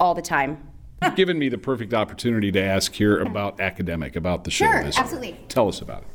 All 0.00 0.14
the 0.14 0.22
time. 0.22 0.68
You've 1.02 1.16
given 1.16 1.38
me 1.38 1.48
the 1.48 1.58
perfect 1.58 1.94
opportunity 1.94 2.50
to 2.52 2.60
ask 2.62 2.92
here 2.92 3.18
about 3.18 3.60
academic, 3.60 4.16
about 4.16 4.44
the 4.44 4.50
show. 4.50 4.66
Sure, 4.66 4.82
this 4.82 4.96
year. 4.96 5.04
absolutely. 5.04 5.40
Tell 5.48 5.68
us 5.68 5.80
about 5.80 6.02
it. 6.02 6.08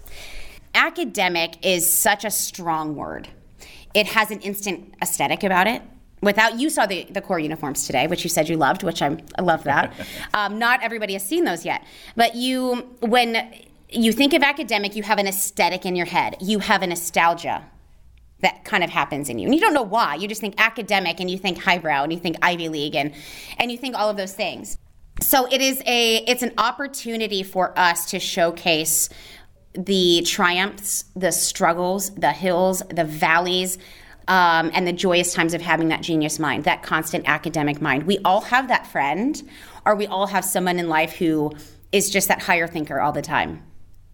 academic 0.75 1.65
is 1.65 1.91
such 1.91 2.25
a 2.25 2.31
strong 2.31 2.95
word. 2.95 3.29
It 3.93 4.07
has 4.07 4.31
an 4.31 4.39
instant 4.39 4.93
aesthetic 5.01 5.43
about 5.43 5.67
it. 5.67 5.81
without 6.21 6.59
you 6.59 6.69
saw 6.69 6.85
the, 6.85 7.05
the 7.11 7.21
corps 7.21 7.39
uniforms 7.39 7.85
today 7.85 8.07
which 8.07 8.23
you 8.23 8.29
said 8.29 8.47
you 8.47 8.55
loved 8.55 8.81
which 8.83 9.01
I'm, 9.01 9.19
i 9.37 9.41
love 9.41 9.63
that 9.65 9.93
um, 10.33 10.57
not 10.57 10.81
everybody 10.81 11.13
has 11.13 11.25
seen 11.25 11.43
those 11.43 11.65
yet 11.65 11.83
but 12.15 12.33
you 12.35 12.87
when 13.01 13.53
you 13.93 14.11
think 14.11 14.33
of 14.33 14.43
academic 14.43 14.95
you 14.95 15.03
have 15.03 15.19
an 15.19 15.27
aesthetic 15.27 15.85
in 15.85 15.95
your 15.95 16.05
head. 16.05 16.35
You 16.41 16.59
have 16.59 16.81
a 16.81 16.87
nostalgia 16.87 17.65
that 18.41 18.65
kind 18.65 18.83
of 18.83 18.89
happens 18.89 19.29
in 19.29 19.39
you. 19.39 19.47
And 19.47 19.55
you 19.55 19.61
don't 19.61 19.73
know 19.73 19.83
why. 19.83 20.15
You 20.15 20.27
just 20.27 20.41
think 20.41 20.55
academic 20.57 21.19
and 21.19 21.31
you 21.31 21.37
think 21.37 21.57
highbrow 21.57 22.03
and 22.03 22.11
you 22.11 22.19
think 22.19 22.37
ivy 22.41 22.69
league 22.69 22.95
and 22.95 23.13
and 23.57 23.71
you 23.71 23.77
think 23.77 23.95
all 23.95 24.09
of 24.09 24.17
those 24.17 24.33
things. 24.33 24.77
So 25.21 25.47
it 25.51 25.61
is 25.61 25.81
a 25.85 26.17
it's 26.27 26.43
an 26.43 26.53
opportunity 26.57 27.43
for 27.43 27.77
us 27.77 28.11
to 28.11 28.19
showcase 28.19 29.09
the 29.75 30.21
triumphs 30.25 31.05
the 31.15 31.31
struggles 31.31 32.11
the 32.11 32.31
hills 32.31 32.83
the 32.89 33.03
valleys 33.03 33.79
um, 34.27 34.71
and 34.73 34.87
the 34.87 34.93
joyous 34.93 35.33
times 35.33 35.53
of 35.53 35.61
having 35.61 35.89
that 35.89 36.01
genius 36.01 36.39
mind, 36.39 36.63
that 36.63 36.83
constant 36.83 37.27
academic 37.27 37.81
mind. 37.81 38.03
We 38.03 38.19
all 38.23 38.41
have 38.41 38.67
that 38.69 38.87
friend, 38.87 39.41
or 39.85 39.95
we 39.95 40.07
all 40.07 40.27
have 40.27 40.45
someone 40.45 40.79
in 40.79 40.87
life 40.87 41.13
who 41.13 41.51
is 41.91 42.09
just 42.09 42.27
that 42.29 42.41
higher 42.41 42.67
thinker 42.67 42.99
all 42.99 43.11
the 43.11 43.21
time, 43.21 43.63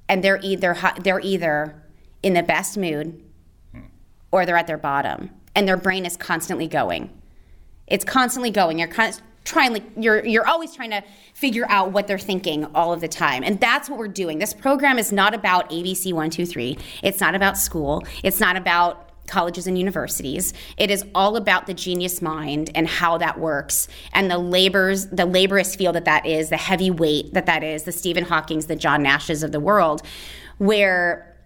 and 0.10 0.24
they're 0.24 0.40
either 0.44 0.76
they're 1.00 1.22
either 1.22 1.82
in 2.22 2.34
the 2.34 2.44
best 2.44 2.78
mood, 2.78 3.24
or 4.32 4.46
they're 4.46 4.58
at 4.58 4.68
their 4.68 4.78
bottom, 4.78 5.30
and 5.56 5.68
their 5.68 5.78
brain 5.78 6.06
is 6.06 6.18
constantly 6.18 6.68
going. 6.68 7.10
It's 7.88 8.04
constantly 8.04 8.52
going. 8.52 8.80
You're 8.80 8.90
con- 8.90 9.14
trying 9.46 9.74
like 9.74 9.84
you're 9.98 10.26
you're 10.26 10.48
always 10.48 10.74
trying 10.76 10.92
to 10.92 11.02
figure 11.34 11.66
out 11.70 11.92
what 11.92 12.08
they're 12.08 12.20
thinking 12.20 12.66
all 12.76 12.94
of 12.94 13.02
the 13.02 13.08
time 13.08 13.42
and 13.44 13.60
that's 13.60 13.90
what 13.90 13.98
we're 13.98 14.08
doing 14.08 14.38
this 14.38 14.54
program 14.54 15.00
is 15.00 15.12
not 15.12 15.34
about 15.34 15.68
abc 15.72 16.06
123 16.06 16.78
it's 17.02 17.20
not 17.20 17.34
about 17.34 17.58
school 17.58 18.04
it's 18.22 18.40
not 18.40 18.56
about 18.58 19.09
colleges 19.30 19.68
and 19.68 19.78
universities. 19.78 20.54
It 20.78 20.92
is 20.92 21.06
all 21.16 21.36
about 21.36 21.68
the 21.68 21.74
genius 21.74 22.22
mind 22.22 22.72
and 22.76 22.88
how 22.88 23.18
that 23.20 23.40
works 23.40 23.88
and 24.14 24.30
the 24.30 24.38
labors, 24.38 25.08
the 25.08 25.26
laborious 25.26 25.76
field 25.76 25.96
that 25.96 26.06
that 26.06 26.26
is, 26.26 26.50
the 26.50 26.58
heavy 26.58 26.92
weight 26.92 27.34
that 27.34 27.46
that 27.46 27.64
is, 27.64 27.84
the 27.84 27.92
Stephen 27.92 28.26
Hawkings, 28.26 28.66
the 28.66 28.76
John 28.76 29.04
Nashes 29.04 29.44
of 29.44 29.52
the 29.52 29.60
world, 29.60 30.02
where 30.58 31.38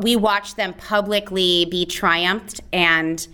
we 0.00 0.16
watch 0.16 0.54
them 0.54 0.74
publicly 0.74 1.66
be 1.70 1.84
triumphed 1.86 2.60
and 2.72 3.26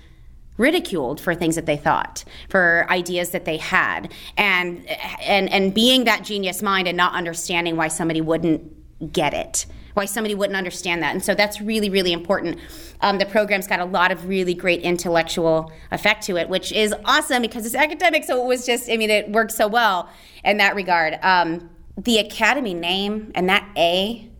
ridiculed 0.56 1.20
for 1.20 1.34
things 1.34 1.54
that 1.54 1.66
they 1.66 1.76
thought 1.76 2.24
for 2.48 2.84
ideas 2.90 3.30
that 3.30 3.44
they 3.44 3.56
had 3.56 4.12
and 4.36 4.84
and 5.22 5.48
and 5.50 5.72
being 5.72 6.04
that 6.04 6.24
genius 6.24 6.62
mind 6.62 6.88
and 6.88 6.96
not 6.96 7.14
understanding 7.14 7.76
why 7.76 7.86
somebody 7.86 8.20
wouldn't 8.20 9.12
get 9.12 9.32
it 9.32 9.66
why 9.98 10.06
somebody 10.06 10.34
wouldn't 10.34 10.56
understand 10.56 11.02
that. 11.02 11.12
And 11.12 11.22
so 11.22 11.34
that's 11.34 11.60
really, 11.60 11.90
really 11.90 12.12
important. 12.12 12.58
Um, 13.00 13.18
the 13.18 13.26
program's 13.26 13.66
got 13.66 13.80
a 13.80 13.84
lot 13.84 14.10
of 14.12 14.26
really 14.26 14.54
great 14.54 14.80
intellectual 14.82 15.72
effect 15.90 16.24
to 16.26 16.36
it, 16.36 16.48
which 16.48 16.72
is 16.72 16.94
awesome 17.04 17.42
because 17.42 17.66
it's 17.66 17.74
academic. 17.74 18.24
So 18.24 18.42
it 18.42 18.46
was 18.46 18.64
just, 18.64 18.88
I 18.88 18.96
mean, 18.96 19.10
it 19.10 19.30
worked 19.30 19.52
so 19.52 19.68
well 19.68 20.08
in 20.44 20.56
that 20.58 20.74
regard. 20.74 21.18
Um, 21.22 21.68
the 21.96 22.18
academy 22.18 22.74
name 22.74 23.32
and 23.34 23.48
that 23.48 23.68
A, 23.76 24.30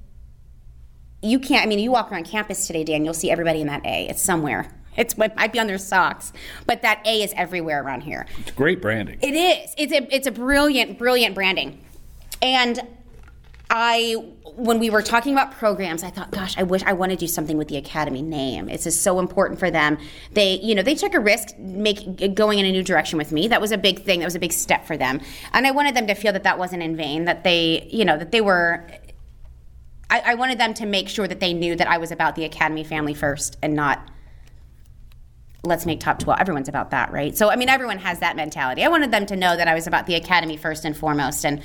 you 1.23 1.41
can't, 1.41 1.67
I 1.67 1.69
mean, 1.69 1.81
you 1.81 1.91
walk 1.91 2.12
around 2.12 2.25
campus 2.25 2.67
today, 2.67 2.85
Dan, 2.85 3.05
you'll 3.05 3.12
see 3.12 3.31
everybody 3.31 3.61
in 3.61 3.67
that 3.67 3.85
A. 3.85 4.09
It's 4.09 4.23
somewhere. 4.23 4.73
It's 4.97 5.15
it 5.15 5.37
might 5.37 5.53
be 5.53 5.61
on 5.61 5.67
their 5.69 5.79
socks, 5.79 6.33
but 6.67 6.83
that 6.83 7.05
A 7.07 7.23
is 7.23 7.33
everywhere 7.37 7.83
around 7.83 8.03
here. 8.03 8.27
It's 8.38 8.50
great 8.50 8.83
branding. 8.83 9.19
It 9.23 9.35
is. 9.35 9.73
It's 9.79 9.93
a 9.93 10.15
it's 10.15 10.27
a 10.27 10.33
brilliant, 10.33 10.99
brilliant 10.99 11.37
branding. 11.37 11.85
And 12.43 12.81
I, 13.71 14.15
when 14.55 14.79
we 14.79 14.89
were 14.89 15.03
talking 15.03 15.35
about 15.35 15.53
programs, 15.53 16.03
I 16.03 16.09
thought, 16.09 16.31
gosh, 16.31 16.57
I 16.57 16.63
wish 16.63 16.83
I 16.85 16.95
want 16.95 17.11
to 17.11 17.17
do 17.17 17.27
something 17.27 17.59
with 17.59 17.69
the 17.69 17.77
academy 17.77 18.23
name. 18.23 18.69
It's 18.71 18.85
just 18.85 19.03
so 19.03 19.19
important 19.19 19.61
for 19.61 19.71
them. 19.71 19.99
They, 20.33 20.59
you 20.61 20.75
know, 20.75 20.83
they 20.83 20.95
took 20.95 21.13
a 21.15 21.21
risk 21.21 21.59
make 21.59 22.35
going 22.35 22.59
in 22.59 22.65
a 22.65 22.73
new 22.73 22.83
direction 22.83 23.19
with 23.19 23.31
me. 23.31 23.49
That 23.49 23.61
was 23.61 23.71
a 23.71 23.77
big 23.77 24.05
thing. 24.05 24.21
That 24.21 24.25
was 24.25 24.35
a 24.35 24.41
big 24.41 24.53
step 24.53 24.87
for 24.87 24.97
them, 24.97 25.21
and 25.53 25.67
I 25.67 25.71
wanted 25.73 25.95
them 25.95 26.07
to 26.07 26.15
feel 26.15 26.33
that 26.33 26.45
that 26.45 26.59
wasn't 26.59 26.83
in 26.83 26.97
vain. 26.97 27.27
That 27.27 27.45
they, 27.45 27.87
you 27.91 28.05
know, 28.05 28.17
that 28.17 28.33
they 28.33 28.41
were. 28.41 28.89
I, 30.11 30.21
I 30.21 30.35
wanted 30.37 30.59
them 30.59 30.73
to 30.75 30.87
make 30.87 31.11
sure 31.11 31.29
that 31.29 31.41
they 31.41 31.53
knew 31.53 31.77
that 31.77 31.89
I 31.89 31.99
was 31.99 32.11
about 32.11 32.37
the 32.37 32.45
academy 32.45 32.85
family 32.85 33.13
first, 33.13 33.59
and 33.63 33.75
not 33.75 34.11
let's 35.65 35.85
make 35.85 36.01
top 36.01 36.21
12 36.21 36.39
everyone's 36.39 36.69
about 36.69 36.93
that 36.93 37.11
right 37.11 37.37
so 37.37 37.51
i 37.51 37.57
mean 37.57 37.69
everyone 37.69 37.99
has 37.99 38.21
that 38.21 38.37
mentality 38.37 38.85
i 38.85 38.89
wanted 38.89 39.11
them 39.11 39.27
to 39.27 39.35
know 39.35 39.57
that 39.57 39.67
i 39.67 39.75
was 39.75 39.89
about 39.89 40.07
the 40.07 40.15
academy 40.15 40.57
first 40.57 40.85
and 40.85 40.97
foremost 40.97 41.45
and 41.45 41.61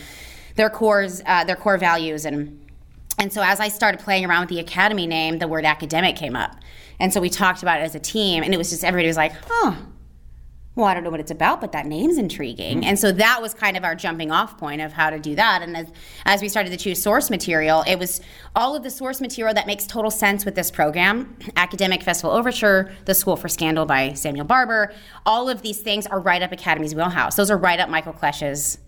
their 0.56 0.70
cores, 0.70 1.22
uh, 1.26 1.44
their 1.44 1.56
core 1.56 1.78
values, 1.78 2.26
and 2.26 2.60
and 3.18 3.32
so 3.32 3.42
as 3.42 3.60
I 3.60 3.68
started 3.68 4.00
playing 4.00 4.26
around 4.26 4.42
with 4.42 4.50
the 4.50 4.60
academy 4.60 5.08
name, 5.08 5.40
the 5.40 5.48
word 5.48 5.66
academic 5.66 6.16
came 6.16 6.36
up, 6.36 6.56
and 7.00 7.14
so 7.14 7.22
we 7.22 7.30
talked 7.30 7.62
about 7.62 7.80
it 7.80 7.84
as 7.84 7.96
a 7.96 8.00
team, 8.00 8.44
and 8.44 8.54
it 8.54 8.58
was 8.58 8.70
just 8.70 8.84
everybody 8.84 9.08
was 9.08 9.18
like, 9.18 9.34
"Huh." 9.48 9.76
Well, 10.76 10.88
I 10.88 10.96
don't 10.96 11.04
know 11.04 11.12
what 11.12 11.20
it's 11.20 11.30
about, 11.30 11.62
but 11.62 11.72
that 11.74 11.86
name's 11.86 12.18
intriguing. 12.18 12.78
Mm-hmm. 12.78 12.90
And 12.90 13.00
so 13.00 13.12
that 13.12 13.42
was 13.44 13.54
kind 13.54 13.78
of 13.78 13.84
our 13.84 13.94
jumping 13.94 14.32
off 14.32 14.58
point 14.58 14.82
of 14.82 14.92
how 14.92 15.12
to 15.12 15.20
do 15.20 15.36
that. 15.36 15.62
And 15.62 15.78
as, 15.78 15.88
as 16.26 16.42
we 16.42 16.50
started 16.50 16.72
to 16.72 16.78
choose 16.78 17.00
source 17.00 17.30
material, 17.30 17.84
it 17.86 17.98
was 18.00 18.22
all 18.56 18.76
of 18.76 18.82
the 18.82 18.90
source 18.90 19.22
material 19.22 19.54
that 19.54 19.68
makes 19.68 19.86
total 19.86 20.10
sense 20.10 20.46
with 20.46 20.56
this 20.56 20.72
program 20.72 21.38
Academic 21.56 22.02
Festival 22.02 22.36
Overture, 22.36 22.92
The 23.06 23.14
School 23.14 23.36
for 23.36 23.50
Scandal 23.50 23.86
by 23.86 24.14
Samuel 24.14 24.46
Barber. 24.46 24.92
All 25.28 25.48
of 25.48 25.62
these 25.62 25.80
things 25.80 26.08
are 26.08 26.20
right 26.20 26.42
up 26.42 26.52
Academy's 26.52 26.96
wheelhouse. 26.96 27.36
Those 27.36 27.52
are 27.52 27.58
right 27.58 27.80
up 27.80 27.90
Michael 27.90 28.14
Klesch's 28.14 28.80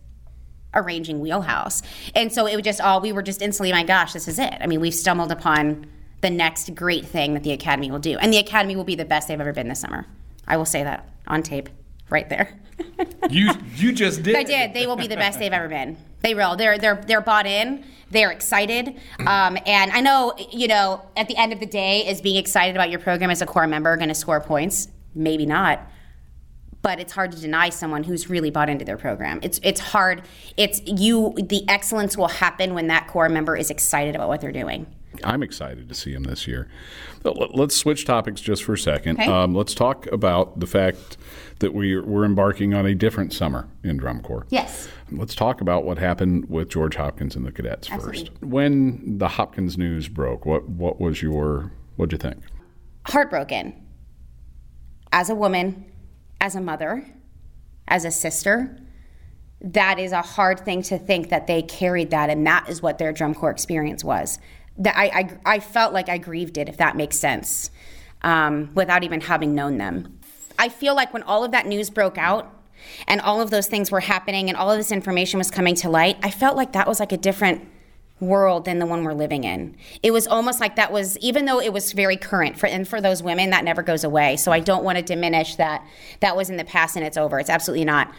arranging 0.75 1.20
wheelhouse. 1.20 1.82
And 2.13 2.32
so 2.32 2.46
it 2.46 2.55
was 2.55 2.63
just 2.63 2.82
all, 2.82 3.01
we 3.01 3.12
were 3.12 3.24
just 3.24 3.41
instantly, 3.41 3.72
my 3.72 3.84
gosh, 3.84 4.13
this 4.13 4.27
is 4.27 4.39
it. 4.39 4.53
I 4.60 4.67
mean, 4.67 4.82
we've 4.82 4.94
stumbled 4.94 5.32
upon 5.32 5.88
the 6.22 6.29
next 6.29 6.74
great 6.75 7.05
thing 7.05 7.34
that 7.34 7.44
the 7.44 7.51
Academy 7.51 7.91
will 7.91 8.00
do. 8.00 8.17
And 8.17 8.34
the 8.34 8.38
Academy 8.38 8.75
will 8.75 8.84
be 8.84 8.96
the 8.96 9.05
best 9.05 9.27
they've 9.27 9.39
ever 9.39 9.53
been 9.53 9.67
this 9.67 9.79
summer. 9.79 10.05
I 10.48 10.58
will 10.58 10.65
say 10.65 10.84
that 10.84 11.10
on 11.27 11.44
tape 11.44 11.70
right 12.10 12.27
there. 12.29 12.60
you 13.29 13.51
you 13.75 13.94
just 13.94 14.22
did. 14.22 14.36
I 14.36 14.44
did. 14.44 14.74
They 14.74 14.86
will 14.86 14.98
be 14.98 15.08
the 15.08 15.15
best 15.15 15.39
they've 15.39 15.53
ever 15.53 15.70
been. 15.70 15.98
They 16.22 16.36
will. 16.36 16.55
They're 16.55 16.77
they're 16.77 17.01
they're 17.08 17.22
bought 17.22 17.48
in. 17.48 17.86
They're 18.12 18.32
excited. 18.32 19.00
Um, 19.20 19.58
and 19.65 19.91
I 19.91 20.01
know 20.01 20.34
you 20.51 20.67
know 20.67 21.01
at 21.15 21.27
the 21.27 21.38
end 21.38 21.53
of 21.53 21.60
the 21.60 21.65
day, 21.65 22.05
is 22.05 22.22
being 22.22 22.36
excited 22.36 22.75
about 22.75 22.89
your 22.89 23.00
program 23.00 23.29
as 23.29 23.41
a 23.41 23.46
corps 23.46 23.67
member 23.67 23.96
going 23.96 24.10
to 24.10 24.15
score 24.15 24.41
points? 24.41 24.89
Maybe 25.15 25.46
not 25.46 25.79
but 26.85 26.99
it's 26.99 27.13
hard 27.13 27.31
to 27.31 27.41
deny 27.41 27.67
someone 27.67 28.03
who's 28.03 28.29
really 28.29 28.51
bought 28.51 28.69
into 28.69 28.85
their 28.85 28.95
program. 28.95 29.39
It's 29.41 29.59
it's 29.63 29.79
hard. 29.79 30.21
It's 30.55 30.83
you. 30.85 31.33
The 31.35 31.67
excellence 31.67 32.15
will 32.15 32.27
happen 32.27 32.75
when 32.75 32.85
that 32.87 33.07
corps 33.07 33.27
member 33.27 33.57
is 33.57 33.71
excited 33.71 34.13
about 34.13 34.27
what 34.27 34.39
they're 34.39 34.51
doing. 34.51 34.85
I'm 35.23 35.41
excited 35.41 35.89
to 35.89 35.95
see 35.95 36.13
him 36.13 36.25
this 36.25 36.45
year. 36.45 36.69
Let's 37.23 37.75
switch 37.75 38.05
topics 38.05 38.39
just 38.39 38.63
for 38.63 38.73
a 38.73 38.77
second. 38.77 39.19
Okay. 39.19 39.31
Um, 39.31 39.55
let's 39.55 39.73
talk 39.73 40.05
about 40.11 40.59
the 40.59 40.67
fact 40.67 41.17
that 41.59 41.73
we, 41.73 41.97
we're 41.97 42.25
embarking 42.25 42.75
on 42.75 42.85
a 42.85 42.93
different 42.93 43.33
summer 43.33 43.67
in 43.81 43.97
drum 43.97 44.21
corps. 44.21 44.45
Yes. 44.49 44.87
Let's 45.09 45.33
talk 45.33 45.61
about 45.61 45.85
what 45.85 45.97
happened 45.97 46.49
with 46.49 46.69
George 46.69 46.97
Hopkins 46.97 47.35
and 47.35 47.47
the 47.47 47.51
cadets 47.51 47.89
Absolutely. 47.89 48.25
first. 48.25 48.43
When 48.43 49.17
the 49.17 49.29
Hopkins 49.29 49.75
news 49.75 50.07
broke, 50.07 50.45
what 50.45 50.69
what 50.69 51.01
was 51.01 51.23
your 51.23 51.71
what'd 51.95 52.11
you 52.11 52.19
think? 52.19 52.43
Heartbroken. 53.07 53.81
As 55.11 55.29
a 55.31 55.35
woman, 55.35 55.85
as 56.45 56.55
a 56.55 56.61
mother, 56.61 57.03
as 57.87 58.05
a 58.05 58.11
sister, 58.11 58.77
that 59.59 59.97
is 59.97 60.11
a 60.11 60.21
hard 60.21 60.59
thing 60.59 60.83
to 60.83 60.99
think 60.99 61.29
that 61.29 61.47
they 61.47 61.63
carried 61.63 62.11
that 62.11 62.29
and 62.29 62.45
that 62.45 62.69
is 62.69 62.83
what 62.83 62.99
their 62.99 63.11
drum 63.11 63.33
corps 63.33 63.49
experience 63.49 64.03
was. 64.03 64.37
That 64.77 64.95
I, 64.95 65.05
I, 65.05 65.55
I 65.55 65.59
felt 65.59 65.91
like 65.91 66.07
I 66.07 66.19
grieved 66.19 66.59
it, 66.59 66.69
if 66.69 66.77
that 66.77 66.95
makes 66.95 67.17
sense, 67.17 67.71
um, 68.21 68.69
without 68.75 69.03
even 69.03 69.21
having 69.21 69.55
known 69.55 69.79
them. 69.79 70.19
I 70.59 70.69
feel 70.69 70.93
like 70.95 71.11
when 71.13 71.23
all 71.23 71.43
of 71.43 71.51
that 71.51 71.65
news 71.65 71.89
broke 71.89 72.19
out 72.19 72.53
and 73.07 73.19
all 73.21 73.41
of 73.41 73.49
those 73.49 73.65
things 73.65 73.89
were 73.89 74.01
happening 74.01 74.47
and 74.47 74.55
all 74.55 74.69
of 74.71 74.77
this 74.77 74.91
information 74.91 75.39
was 75.39 75.49
coming 75.49 75.73
to 75.75 75.89
light, 75.89 76.17
I 76.21 76.29
felt 76.29 76.55
like 76.55 76.73
that 76.73 76.87
was 76.87 76.99
like 76.99 77.11
a 77.11 77.17
different 77.17 77.67
world 78.19 78.65
than 78.65 78.79
the 78.79 78.86
one 78.86 79.03
we're 79.03 79.13
living 79.13 79.43
in. 79.43 79.75
It 80.01 80.12
was 80.12 80.25
almost 80.25 80.60
like 80.60 80.77
that 80.77 80.91
was 80.91 81.17
even 81.17 81.45
though 81.45 81.60
it 81.60 81.74
was 81.74 81.91
very 81.91 82.15
current 82.15 82.57
for 82.57 82.67
and 82.67 82.88
for 82.88 83.01
those 83.01 83.22
women 83.22 83.50
that 83.50 83.63
never 83.63 83.84
goes 83.84 84.03
away. 84.03 84.38
So 84.38 84.51
I 84.51 84.60
don't 84.60 84.84
want 84.84 84.98
to 84.98 85.03
diminish 85.03 85.55
that 85.55 85.86
that 86.22 86.38
was 86.38 86.50
in 86.50 86.57
the 86.57 86.63
past 86.63 86.95
and 86.95 87.05
it's 87.05 87.17
over. 87.17 87.39
It's 87.39 87.50
absolutely 87.50 87.86
not. 87.86 88.13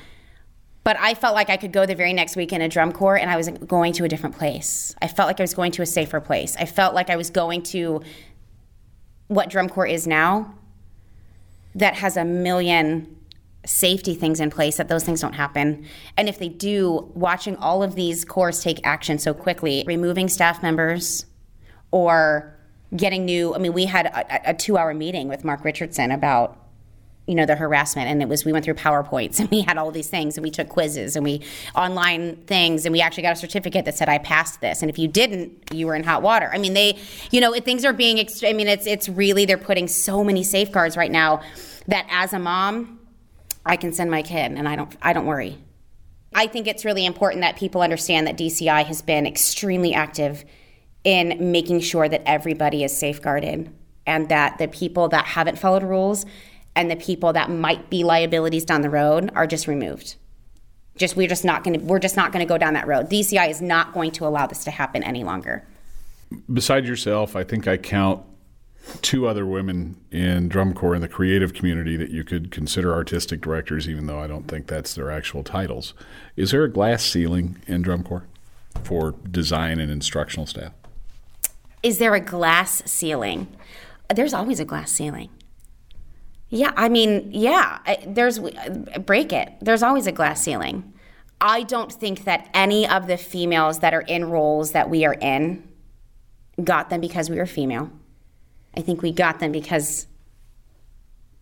But 0.85 0.97
I 1.01 1.15
felt 1.15 1.35
like 1.35 1.51
I 1.51 1.57
could 1.57 1.73
go 1.73 1.85
the 1.85 1.95
very 1.95 2.13
next 2.13 2.37
week 2.37 2.53
in 2.53 2.61
a 2.61 2.69
drum 2.69 2.93
corps 2.93 3.17
and 3.17 3.31
I 3.31 3.37
was 3.37 3.49
going 3.49 3.93
to 3.95 4.05
a 4.05 4.09
different 4.09 4.37
place. 4.37 4.95
I 5.01 5.09
felt 5.09 5.27
like 5.27 5.41
I 5.41 5.43
was 5.43 5.55
going 5.55 5.73
to 5.73 5.83
a 5.83 5.87
safer 5.87 6.21
place. 6.21 6.57
I 6.61 6.67
felt 6.67 6.95
like 6.95 7.11
I 7.11 7.17
was 7.17 7.31
going 7.31 7.63
to 7.65 8.03
what 9.29 9.51
drum 9.51 9.69
corps 9.69 9.87
is 9.87 10.07
now 10.07 10.55
that 11.75 11.95
has 11.95 12.17
a 12.17 12.25
million 12.25 13.16
safety 13.67 14.15
things 14.15 14.41
in 14.41 14.51
place 14.51 14.77
that 14.77 14.89
those 14.89 15.05
things 15.05 15.21
don't 15.21 15.35
happen. 15.35 15.87
And 16.17 16.29
if 16.29 16.39
they 16.39 16.49
do, 16.49 17.11
watching 17.15 17.57
all 17.57 17.83
of 17.83 17.95
these 17.95 18.25
corps 18.25 18.53
take 18.53 18.81
action 18.85 19.19
so 19.19 19.35
quickly, 19.35 19.85
removing 19.87 20.29
staff 20.29 20.63
members 20.63 21.27
or 21.91 22.57
getting 22.95 23.25
new. 23.25 23.55
I 23.55 23.59
mean, 23.59 23.73
we 23.73 23.87
had 23.87 24.07
a, 24.07 24.51
a 24.51 24.55
two 24.55 24.79
hour 24.79 24.95
meeting 24.95 25.29
with 25.29 25.45
Mark 25.45 25.65
Richardson 25.65 26.11
about 26.11 26.63
you 27.27 27.35
know 27.35 27.45
the 27.45 27.57
harassment 27.57 28.09
and 28.09 28.23
it 28.23 28.29
was 28.29 28.45
we 28.45 28.53
went 28.53 28.65
through 28.65 28.75
powerpoints 28.75 29.41
and 29.41 29.51
we 29.51 29.61
had 29.61 29.77
all 29.77 29.91
these 29.91 30.09
things 30.09 30.37
and 30.37 30.45
we 30.45 30.51
took 30.51 30.69
quizzes 30.69 31.17
and 31.17 31.25
we 31.25 31.43
online 31.75 32.37
things 32.47 32.87
and 32.87 32.93
we 32.93 33.01
actually 33.01 33.25
got 33.25 33.33
a 33.33 33.37
certificate 33.37 33.85
that 33.85 33.97
said 33.97 34.09
i 34.09 34.17
passed 34.19 34.61
this 34.61 34.81
and 34.81 34.89
if 34.89 34.97
you 34.97 35.09
didn't 35.09 35.53
you 35.73 35.89
were 35.89 35.97
in 35.97 36.05
hot 36.05 36.23
water 36.23 36.49
i 36.55 36.59
mean 36.59 36.73
they 36.73 36.97
you 37.33 37.41
know 37.41 37.53
things 37.55 37.85
are 37.85 37.93
being 37.93 38.25
i 38.45 38.53
mean 38.53 38.69
it's 38.69 38.87
it's 38.87 39.09
really 39.09 39.45
they're 39.45 39.59
putting 39.59 39.89
so 39.89 40.23
many 40.23 40.45
safeguards 40.45 40.97
right 40.97 41.11
now 41.11 41.43
that 41.89 42.07
as 42.11 42.33
a 42.33 42.39
mom 42.39 42.96
I 43.67 43.77
can 43.77 43.93
send 43.93 44.11
my 44.11 44.23
kid 44.23 44.53
and 44.53 44.69
I 44.69 44.77
don't 44.77 44.97
I 45.03 45.13
don't 45.13 45.27
worry. 45.27 45.59
I 46.35 46.47
think 46.47 46.67
it's 46.67 46.85
really 46.85 47.05
important 47.05 47.43
that 47.43 47.57
people 47.57 47.83
understand 47.83 48.27
that 48.27 48.37
DCI 48.37 48.85
has 48.85 49.03
been 49.03 49.27
extremely 49.27 49.95
active 49.95 50.45
in 51.05 51.53
making 51.53 51.81
sure 51.81 52.09
that 52.09 52.23
everybody 52.27 52.85
is 52.85 52.97
safeguarded 52.97 53.73
and 54.07 54.29
that 54.29 54.59
the 54.59 54.69
people 54.69 55.09
that 55.09 55.25
haven't 55.25 55.59
followed 55.59 55.83
rules 55.83 56.27
and 56.75 56.91
the 56.91 56.97
people 56.97 57.33
that 57.33 57.51
might 57.51 57.91
be 57.91 58.05
liabilities 58.05 58.65
down 58.65 58.83
the 58.83 58.91
road 58.91 59.33
are 59.35 59.47
just 59.47 59.67
removed. 59.67 60.17
Just 60.97 61.17
we're 61.17 61.29
just 61.29 61.45
not 61.45 61.65
going 61.65 61.81
to 61.81 61.85
we're 61.85 61.99
just 61.99 62.17
not 62.17 62.33
going 62.33 62.47
to 62.47 62.49
go 62.49 62.59
down 62.59 62.75
that 62.75 62.87
road. 62.87 63.09
DCI 63.11 63.51
is 63.51 63.61
not 63.61 63.93
going 63.93 64.13
to 64.13 64.27
allow 64.27 64.47
this 64.47 64.65
to 64.65 64.71
happen 64.71 65.03
any 65.03 65.25
longer. 65.25 65.67
Besides 66.53 66.89
yourself, 66.89 67.35
I 67.35 67.45
think 67.45 67.67
I 67.67 67.77
count 67.77 68.23
two 69.03 69.27
other 69.27 69.45
women 69.45 69.97
in 70.11 70.49
drum 70.49 70.73
corps 70.73 70.95
in 70.95 71.01
the 71.01 71.09
creative 71.09 71.53
community 71.55 71.97
that 71.97 72.11
you 72.11 72.25
could 72.25 72.51
consider 72.51 72.93
artistic 72.93 73.41
directors, 73.41 73.89
even 73.89 74.07
though 74.07 74.19
I 74.19 74.27
don't 74.27 74.49
think 74.49 74.67
that's 74.67 74.95
their 74.95 75.11
actual 75.11 75.43
titles. 75.43 75.95
Is 76.37 76.51
there 76.51 76.65
a 76.65 76.71
glass 76.71 77.05
ceiling 77.05 77.61
in 77.67 77.83
drum 77.83 78.03
corps 78.03 78.27
for 78.85 79.15
design 79.31 79.81
and 79.81 79.91
instructional 79.91 80.47
staff? 80.47 80.73
Is 81.83 81.99
there 81.99 82.15
a 82.15 82.21
glass 82.21 82.83
ceiling? 82.87 83.49
There's 84.15 84.35
always 84.35 84.61
a 84.61 84.65
glass 84.65 84.91
ceiling. 84.91 85.31
Yeah, 86.49 86.73
I 86.77 86.89
mean, 86.89 87.29
yeah, 87.33 87.79
there's 88.07 88.39
break 88.39 89.33
it. 89.33 89.53
There's 89.61 89.83
always 89.83 90.07
a 90.07 90.13
glass 90.13 90.43
ceiling. 90.43 90.93
I 91.41 91.65
don't 91.65 91.93
think 91.93 92.25
that 92.25 92.49
any 92.55 92.89
of 92.89 93.09
the 93.09 93.17
females 93.17 93.81
that 93.81 93.93
are 93.93 94.03
in 94.03 94.27
roles 94.27 94.73
that 94.73 94.89
we 94.89 95.05
are 95.05 95.15
in 95.15 95.69
got 96.63 96.89
them 96.89 97.01
because 97.01 97.29
we 97.29 97.37
were 97.37 97.47
female. 97.47 97.91
I 98.77 98.83
think 98.83 99.03
we 99.03 99.13
got 99.13 99.41
them 99.41 99.53
because 99.53 100.07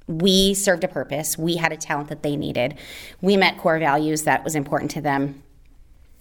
we 0.06 0.54
served 0.54 0.84
a 0.84 0.88
purpose. 0.88 1.38
We 1.38 1.56
had 1.56 1.72
a 1.72 1.76
talent 1.76 2.08
that 2.08 2.22
they 2.22 2.36
needed. 2.36 2.76
We 3.20 3.36
met 3.36 3.58
core 3.58 3.78
values 3.78 4.24
that 4.24 4.44
was 4.44 4.54
important 4.54 4.90
to 4.92 5.00
them. 5.00 5.42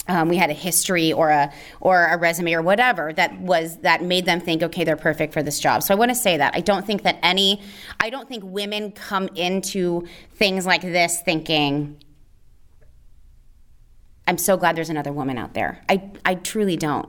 Um, 0.07 0.27
we 0.27 0.35
had 0.35 0.49
a 0.49 0.53
history 0.53 1.13
or 1.13 1.29
a 1.29 1.53
or 1.79 2.05
a 2.07 2.17
resume 2.17 2.53
or 2.53 2.61
whatever 2.61 3.13
that 3.13 3.39
was 3.39 3.77
that 3.77 4.03
made 4.03 4.25
them 4.25 4.41
think, 4.41 4.61
okay, 4.61 4.83
they're 4.83 4.97
perfect 4.97 5.31
for 5.31 5.41
this 5.41 5.59
job. 5.59 5.81
So 5.81 5.93
I 5.93 5.97
want 5.97 6.11
to 6.11 6.15
say 6.15 6.35
that 6.37 6.53
I 6.55 6.59
don't 6.59 6.85
think 6.85 7.03
that 7.03 7.19
any, 7.23 7.61
I 8.01 8.09
don't 8.09 8.27
think 8.27 8.43
women 8.45 8.91
come 8.91 9.29
into 9.35 10.05
things 10.35 10.65
like 10.65 10.81
this 10.81 11.21
thinking, 11.21 11.97
I'm 14.27 14.37
so 14.37 14.57
glad 14.57 14.75
there's 14.75 14.89
another 14.89 15.13
woman 15.13 15.37
out 15.37 15.53
there. 15.53 15.81
I 15.87 16.11
I 16.25 16.35
truly 16.35 16.75
don't, 16.75 17.07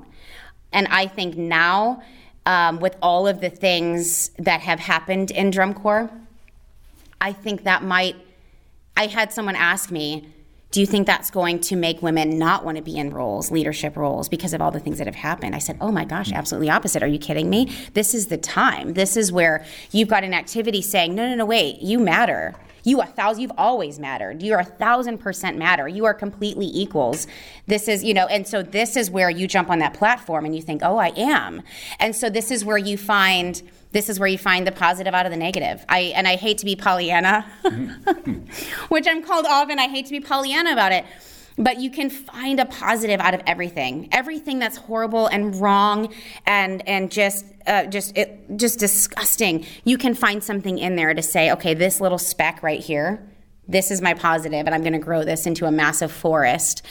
and 0.73 0.87
I 0.89 1.09
think 1.09 1.37
now 1.37 2.01
um, 2.47 2.81
with 2.81 2.97
all 3.01 3.27
of 3.27 3.41
the 3.41 3.51
things 3.51 4.31
that 4.39 4.61
have 4.61 4.81
happened 4.81 5.31
in 5.31 5.51
drum 5.51 5.75
corps, 5.75 6.11
I 7.21 7.33
think 7.33 7.65
that 7.65 7.83
might. 7.83 8.17
I 8.97 9.07
had 9.07 9.33
someone 9.33 9.57
ask 9.57 9.91
me, 9.91 10.29
do 10.75 10.81
you 10.81 10.87
think 10.87 11.07
that's 11.07 11.31
going 11.31 11.61
to 11.61 11.77
make 11.77 12.03
women 12.03 12.37
not 12.37 12.65
want 12.65 12.77
to 12.77 12.83
be 12.83 12.97
in 12.97 13.11
roles, 13.11 13.53
leadership 13.53 13.97
roles, 13.97 14.29
because 14.29 14.53
of 14.53 14.61
all 14.61 14.73
the 14.73 14.81
things 14.81 14.99
that 14.99 15.07
have 15.07 15.15
happened? 15.15 15.55
I 15.55 15.61
said, 15.61 15.79
oh 15.81 15.93
my 15.93 16.05
gosh, 16.05 16.31
hmm. 16.31 16.35
absolutely 16.35 16.69
opposite. 16.69 17.01
Are 17.01 17.07
you 17.07 17.21
kidding 17.21 17.49
me? 17.49 17.73
This 17.93 18.13
is 18.13 18.27
the 18.27 18.39
time. 18.39 18.95
This 18.95 19.17
is 19.17 19.31
where 19.31 19.65
you've 19.93 20.09
got 20.09 20.25
an 20.25 20.35
activity 20.35 20.83
saying, 20.83 21.15
no, 21.15 21.29
no, 21.29 21.37
no, 21.37 21.45
wait, 21.45 21.81
you 21.81 22.01
matter. 22.01 22.57
You 22.83 23.01
a 23.01 23.07
thousand, 23.07 23.43
you've 23.43 23.53
always 23.57 24.01
mattered. 24.01 24.43
You're 24.43 24.59
a 24.59 24.65
thousand 24.65 25.19
percent 25.19 25.57
matter. 25.57 25.87
You 25.87 26.07
are 26.07 26.13
completely 26.13 26.67
equals. 26.67 27.29
This 27.69 27.87
is, 27.87 28.03
you 28.03 28.13
know, 28.13 28.27
and 28.27 28.45
so 28.45 28.65
this 28.65 28.97
is 28.97 29.13
where 29.13 29.31
you 29.31 29.47
jump 29.47 29.71
on 29.71 29.79
that 29.79 29.95
platform 29.95 30.45
and 30.45 30.57
you 30.57 30.61
think, 30.61 30.83
oh, 30.83 30.97
I 30.97 31.13
am. 31.17 31.63
And 32.01 32.17
so 32.17 32.29
this 32.29 32.51
is 32.51 32.65
where 32.65 32.79
you 32.79 32.99
find 32.99 33.63
this 33.95 34.09
is 34.09 34.19
where 34.19 34.29
you 34.29 34.37
find 34.37 34.67
the 34.67 34.73
positive 34.73 35.15
out 35.15 35.25
of 35.25 35.31
the 35.31 35.39
negative. 35.39 35.85
I 35.89 36.13
and 36.17 36.27
I 36.27 36.35
hate 36.35 36.59
to 36.59 36.65
be 36.67 36.75
Pollyanna, 36.75 37.47
which 38.89 39.07
I'm 39.07 39.23
called 39.23 39.47
often. 39.47 39.79
I 39.79 39.87
hate 39.87 40.07
to 40.07 40.11
be 40.11 40.21
Pollyanna 40.21 40.73
about 40.73 40.93
it 40.93 41.07
but 41.57 41.79
you 41.79 41.89
can 41.89 42.11
find 42.11 42.59
a 42.59 42.65
positive 42.65 43.21
out 43.21 43.33
of 43.33 43.41
everything 43.47 44.09
everything 44.11 44.59
that's 44.59 44.77
horrible 44.77 45.29
and 45.29 45.55
wrong 45.61 46.13
and 46.47 46.87
and 46.89 47.13
just 47.13 47.47
uh, 47.69 47.85
just 47.87 48.19
it, 48.19 48.45
just 48.57 48.81
disgusting 48.81 49.65
you 49.85 49.97
can 49.97 50.15
find 50.15 50.43
something 50.43 50.79
in 50.79 50.97
there 50.97 51.15
to 51.15 51.23
say 51.23 51.53
okay 51.53 51.73
this 51.73 52.01
little 52.01 52.19
speck 52.19 52.61
right 52.65 52.81
here 52.81 53.25
this 53.69 53.93
is 53.93 54.03
my 54.03 54.15
positive 54.15 54.67
and 54.67 54.75
i'm 54.75 54.81
going 54.81 54.93
to 54.93 54.99
grow 54.99 55.23
this 55.23 55.47
into 55.47 55.65
a 55.65 55.71
massive 55.71 56.11
forest 56.11 56.83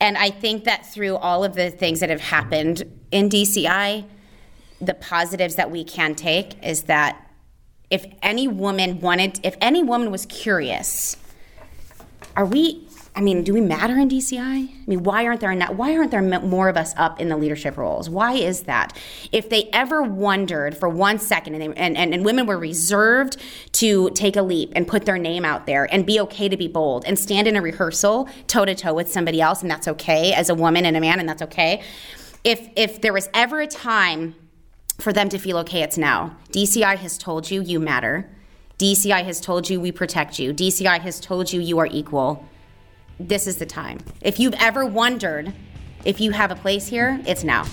and 0.00 0.18
i 0.18 0.30
think 0.30 0.64
that 0.64 0.84
through 0.84 1.14
all 1.14 1.44
of 1.44 1.54
the 1.54 1.70
things 1.70 2.00
that 2.00 2.10
have 2.10 2.20
happened 2.20 2.82
in 3.12 3.28
dci 3.28 4.04
the 4.80 4.94
positives 4.94 5.56
that 5.56 5.70
we 5.70 5.84
can 5.84 6.14
take 6.14 6.62
is 6.64 6.84
that 6.84 7.30
if 7.90 8.04
any 8.22 8.46
woman 8.46 9.00
wanted 9.00 9.40
if 9.42 9.56
any 9.60 9.82
woman 9.82 10.10
was 10.10 10.26
curious 10.26 11.16
are 12.36 12.44
we 12.44 12.88
I 13.18 13.20
mean, 13.20 13.42
do 13.42 13.52
we 13.52 13.60
matter 13.60 13.98
in 13.98 14.08
DCI? 14.08 14.38
I 14.38 14.84
mean, 14.86 15.02
why 15.02 15.26
aren't 15.26 15.40
there 15.40 15.52
why 15.72 15.96
aren't 15.96 16.12
there 16.12 16.22
more 16.22 16.68
of 16.68 16.76
us 16.76 16.94
up 16.96 17.20
in 17.20 17.28
the 17.28 17.36
leadership 17.36 17.76
roles? 17.76 18.08
Why 18.08 18.34
is 18.34 18.62
that? 18.62 18.96
If 19.32 19.48
they 19.50 19.68
ever 19.72 20.04
wondered 20.04 20.76
for 20.76 20.88
one 20.88 21.18
second, 21.18 21.54
and, 21.54 21.62
they, 21.62 21.80
and, 21.80 21.96
and, 21.96 22.14
and 22.14 22.24
women 22.24 22.46
were 22.46 22.56
reserved 22.56 23.38
to 23.72 24.10
take 24.10 24.36
a 24.36 24.42
leap 24.42 24.72
and 24.76 24.86
put 24.86 25.04
their 25.04 25.18
name 25.18 25.44
out 25.44 25.66
there 25.66 25.92
and 25.92 26.06
be 26.06 26.20
okay 26.20 26.48
to 26.48 26.56
be 26.56 26.68
bold 26.68 27.04
and 27.06 27.18
stand 27.18 27.48
in 27.48 27.56
a 27.56 27.60
rehearsal 27.60 28.28
toe 28.46 28.64
to 28.64 28.74
toe 28.76 28.94
with 28.94 29.10
somebody 29.10 29.40
else, 29.40 29.62
and 29.62 29.70
that's 29.70 29.88
okay 29.88 30.32
as 30.32 30.48
a 30.48 30.54
woman 30.54 30.86
and 30.86 30.96
a 30.96 31.00
man, 31.00 31.18
and 31.18 31.28
that's 31.28 31.42
okay. 31.42 31.82
If 32.44 32.68
if 32.76 33.00
there 33.00 33.12
was 33.12 33.28
ever 33.34 33.60
a 33.60 33.66
time 33.66 34.36
for 35.00 35.12
them 35.12 35.28
to 35.28 35.38
feel 35.38 35.58
okay, 35.58 35.82
it's 35.82 35.98
now. 35.98 36.36
DCI 36.52 36.96
has 36.96 37.18
told 37.18 37.50
you 37.50 37.62
you 37.62 37.80
matter. 37.80 38.28
DCI 38.78 39.24
has 39.24 39.40
told 39.40 39.68
you 39.68 39.80
we 39.80 39.92
protect 39.92 40.38
you. 40.38 40.52
DCI 40.52 41.00
has 41.00 41.20
told 41.20 41.52
you 41.52 41.60
you 41.60 41.78
are 41.78 41.86
equal 41.86 42.44
this 43.20 43.46
is 43.46 43.56
the 43.56 43.66
time. 43.66 43.98
If 44.20 44.38
you've 44.38 44.54
ever 44.54 44.86
wondered 44.86 45.52
if 46.04 46.20
you 46.20 46.30
have 46.30 46.50
a 46.50 46.54
place 46.54 46.86
here, 46.86 47.20
it's 47.26 47.44
now. 47.44 47.66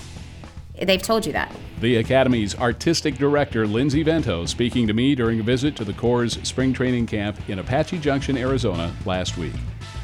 They've 0.82 1.02
told 1.02 1.26
you 1.26 1.32
that. 1.34 1.56
The 1.80 1.98
Academy's 1.98 2.58
artistic 2.58 3.16
director, 3.16 3.68
Lindsay 3.68 4.04
Vento, 4.04 4.46
speaking 4.46 4.88
to 4.88 4.94
me 4.94 5.16
during 5.16 5.40
a 5.40 5.44
visit 5.44 5.76
to 5.78 5.86
the 5.86 5.94
Corps' 5.94 6.40
spring 6.44 6.74
training 6.74 7.06
camp 7.06 7.50
in 7.50 7.60
Apache 7.60 8.00
Junction, 8.00 8.38
Arizona 8.38 8.94
last 9.06 9.38
week. 9.38 9.54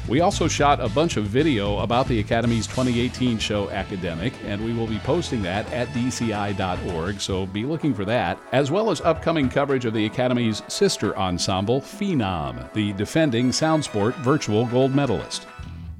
We 0.08 0.20
also 0.20 0.48
shot 0.48 0.80
a 0.80 0.88
bunch 0.88 1.16
of 1.16 1.26
video 1.26 1.78
about 1.78 2.08
the 2.08 2.18
Academy's 2.18 2.66
2018 2.66 3.38
show 3.38 3.70
Academic, 3.70 4.32
and 4.44 4.62
we 4.64 4.72
will 4.72 4.88
be 4.88 4.98
posting 4.98 5.42
that 5.42 5.72
at 5.72 5.86
dci.org, 5.88 7.20
so 7.20 7.46
be 7.46 7.64
looking 7.64 7.94
for 7.94 8.04
that, 8.06 8.36
as 8.50 8.72
well 8.72 8.90
as 8.90 9.00
upcoming 9.00 9.48
coverage 9.48 9.84
of 9.84 9.94
the 9.94 10.04
Academy's 10.04 10.62
sister 10.66 11.16
ensemble, 11.16 11.80
Phenom, 11.80 12.72
the 12.72 12.92
defending 12.94 13.52
Soundsport 13.52 14.16
virtual 14.16 14.66
gold 14.66 14.92
medalist. 14.92 15.46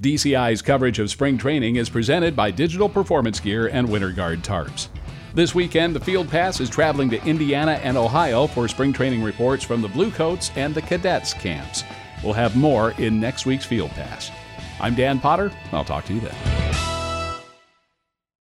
DCI's 0.01 0.61
coverage 0.61 0.99
of 0.99 1.09
spring 1.09 1.37
training 1.37 1.77
is 1.77 1.89
presented 1.89 2.35
by 2.35 2.51
Digital 2.51 2.89
Performance 2.89 3.39
Gear 3.39 3.67
and 3.67 3.87
Winter 3.87 4.11
Guard 4.11 4.43
Tarps. 4.43 4.89
This 5.33 5.55
weekend, 5.55 5.95
the 5.95 6.01
Field 6.01 6.29
Pass 6.29 6.59
is 6.59 6.69
traveling 6.69 7.09
to 7.09 7.25
Indiana 7.25 7.79
and 7.81 7.95
Ohio 7.95 8.47
for 8.47 8.67
spring 8.67 8.91
training 8.91 9.23
reports 9.23 9.63
from 9.63 9.81
the 9.81 9.87
Bluecoats 9.87 10.51
and 10.57 10.75
the 10.75 10.81
Cadets 10.81 11.33
camps. 11.33 11.85
We'll 12.23 12.33
have 12.33 12.55
more 12.55 12.91
in 12.91 13.19
next 13.19 13.45
week's 13.45 13.65
Field 13.65 13.91
Pass. 13.91 14.31
I'm 14.79 14.95
Dan 14.95 15.19
Potter. 15.19 15.51
I'll 15.71 15.85
talk 15.85 16.05
to 16.05 16.13
you 16.13 16.21
then. 16.21 16.72